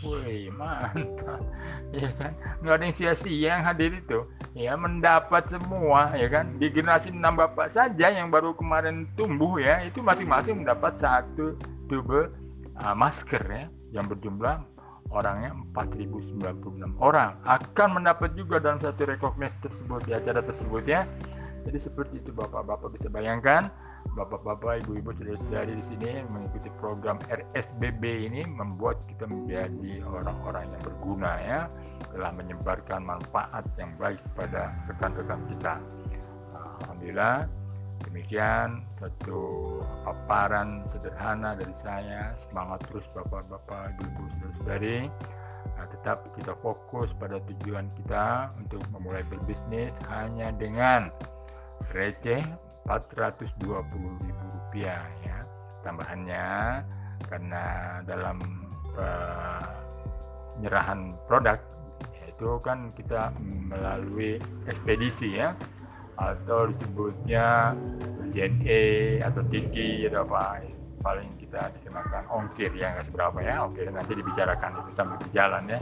[0.00, 1.44] Wih mantap.
[1.90, 2.32] Ya kan?
[2.62, 4.22] Nggak ada yang sia-sia yang hadir itu.
[4.54, 6.54] Ya mendapat semua ya kan?
[6.56, 11.58] Di generasi enam bapak saja yang baru kemarin tumbuh ya itu masing-masing mendapat satu
[11.90, 12.30] tube
[12.78, 13.66] uh, masker ya.
[13.90, 14.62] Yang berjumlah
[15.10, 17.34] orangnya 4096 orang.
[17.42, 21.04] Akan mendapat juga dalam satu rekognisi tersebut di acara tersebut ya.
[21.66, 23.68] Jadi seperti itu bapak-bapak bisa bayangkan
[24.18, 31.32] bapak-bapak, ibu-ibu, saudara-saudari di sini mengikuti program RSBB ini membuat kita menjadi orang-orang yang berguna
[31.40, 31.60] ya,
[32.10, 35.74] telah menyebarkan manfaat yang baik kepada rekan-rekan kita.
[36.84, 37.46] Alhamdulillah
[38.08, 39.40] demikian satu
[40.02, 42.34] paparan sederhana dari saya.
[42.48, 44.98] Semangat terus bapak-bapak ibu-ibu saudara-saudari.
[45.76, 51.12] Nah, tetap kita fokus pada tujuan kita untuk memulai berbisnis hanya dengan
[51.92, 52.40] receh
[52.88, 55.44] 420 ribu rupiah ya
[55.84, 56.46] tambahannya.
[57.20, 57.64] Karena
[58.08, 58.40] dalam
[60.56, 61.60] penyerahan produk
[62.24, 63.30] itu kan kita
[63.68, 65.52] melalui ekspedisi ya.
[66.20, 67.76] Atau disebutnya
[68.32, 70.64] JNE atau Tiki atau apa.
[71.00, 73.64] Paling kita dikenakan ongkir ya nggak seberapa ya.
[73.64, 75.80] Oke nanti dibicarakan itu sambil berjalan ya.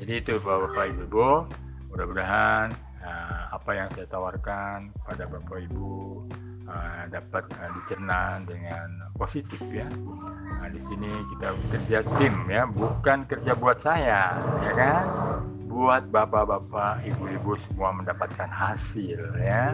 [0.00, 1.44] Jadi itu bapak-bapak ibu-ibu
[1.92, 2.72] mudah-mudahan
[3.04, 6.24] uh, apa yang saya tawarkan pada Bapak Ibu
[6.68, 9.88] uh, dapat uh, dicerna dengan positif ya.
[10.60, 15.04] Nah, di sini kita kerja tim ya, bukan kerja buat saya, ya kan?
[15.70, 19.72] Buat bapak-bapak, ibu-ibu semua mendapatkan hasil ya.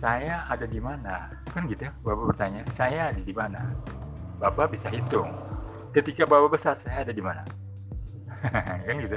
[0.00, 1.32] Saya ada di mana?
[1.50, 3.60] Kan gitu ya, Bapak bertanya, saya ada di mana?
[4.36, 5.32] Bapak bisa hitung.
[5.96, 7.42] Ketika Bapak besar, saya ada di mana?
[8.86, 9.16] kan gitu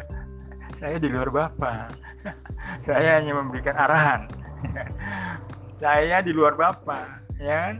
[0.79, 1.91] saya di luar bapak.
[2.87, 4.31] Saya hanya memberikan arahan.
[5.83, 7.75] Saya di luar bapak ya kan?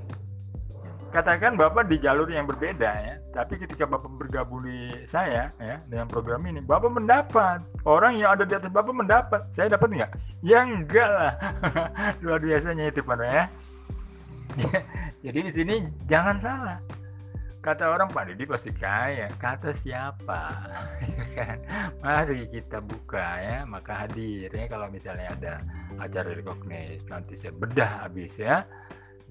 [1.10, 3.16] Katakan bapak di jalur yang berbeda ya.
[3.34, 7.60] Tapi ketika bapak bergabung di saya ya dengan program ini bapak mendapat.
[7.84, 9.42] Orang yang ada di atas bapak mendapat.
[9.58, 10.12] Saya dapat nggak?
[10.46, 11.34] Ya enggak lah.
[12.24, 13.44] Luar biasanya itu pak ya.
[15.26, 15.76] Jadi di sini
[16.06, 16.78] jangan salah
[17.60, 19.28] kata orang Pak Didi pasti kaya.
[19.38, 20.42] Kata siapa?
[21.30, 21.58] Ya kan?
[22.04, 25.54] mari kita buka ya maka hadir ya kalau misalnya ada
[26.02, 28.68] acara recognize nanti saya bedah habis ya.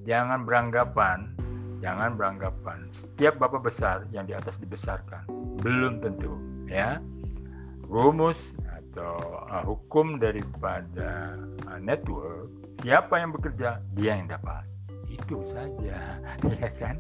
[0.07, 1.35] Jangan beranggapan
[1.79, 2.91] jangan beranggapan.
[2.95, 5.27] Setiap bapak besar yang di atas dibesarkan
[5.61, 6.39] belum tentu
[6.71, 7.03] ya.
[7.89, 9.17] Rumus atau
[9.49, 11.39] uh, hukum daripada
[11.71, 12.51] uh, network
[12.83, 14.63] siapa yang bekerja dia yang dapat
[15.09, 16.21] itu saja
[16.61, 16.97] ya kan?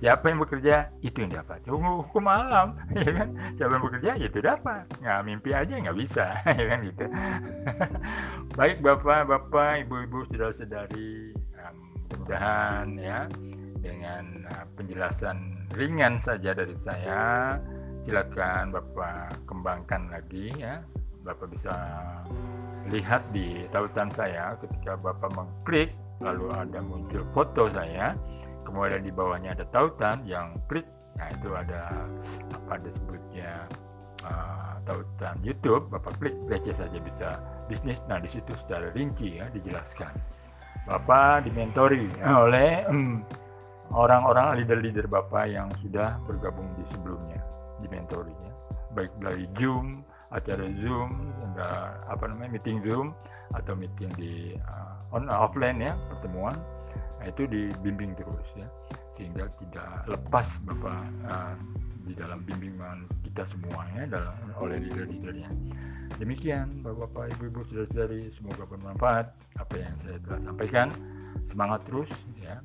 [0.00, 1.60] Siapa yang bekerja itu yang dapat.
[1.68, 3.28] Hukum alam ya kan?
[3.56, 4.84] Siapa yang bekerja itu dapat.
[5.00, 6.26] Nggak mimpi aja nggak bisa
[6.58, 7.04] ya kan gitu?
[8.56, 11.76] Baik bapak bapak ibu ibu saudara saudari um,
[12.10, 13.20] mudah-mudahan ya
[13.80, 17.56] dengan uh, penjelasan ringan saja dari saya
[18.04, 20.80] silakan bapak kembangkan lagi ya.
[21.20, 21.76] Bapak bisa
[22.88, 28.14] lihat di tautan saya ketika bapak mengklik lalu ada muncul foto saya.
[28.64, 30.86] Kemudian di bawahnya ada tautan yang klik.
[31.16, 32.06] Nah itu ada
[32.54, 33.66] apa disebutnya
[34.22, 35.90] uh, tautan YouTube.
[35.90, 37.98] Bapak klik receh saja bisa bisnis.
[38.06, 40.12] Nah di situ secara rinci ya dijelaskan.
[40.86, 42.06] Bapak dimentori
[42.44, 43.24] oleh um,
[43.90, 47.40] orang-orang leader-leader bapak yang sudah bergabung di sebelumnya
[47.82, 48.52] dimentorinya.
[48.94, 51.34] Baik dari Zoom acara Zoom
[52.06, 53.12] apa namanya meeting Zoom
[53.54, 56.54] atau meeting di uh, on offline ya pertemuan.
[57.20, 58.68] Nah, itu dibimbing terus ya.
[59.18, 61.54] Sehingga tidak lepas bapak uh,
[62.08, 65.50] di dalam bimbingan kita semuanya dalam oleh leader-leadernya.
[66.16, 68.32] Demikian bapak-bapak ibu-ibu saudara-saudari.
[68.34, 69.26] Semoga bermanfaat
[69.60, 70.88] apa yang saya telah sampaikan.
[71.50, 72.62] Semangat terus ya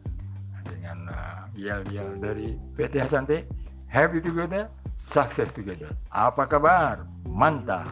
[0.66, 3.46] dengan uh, yel-yel dari PT Hasante
[3.90, 4.70] happy together
[5.14, 5.94] success together.
[6.10, 7.06] Apa kabar?
[7.30, 7.90] Mantap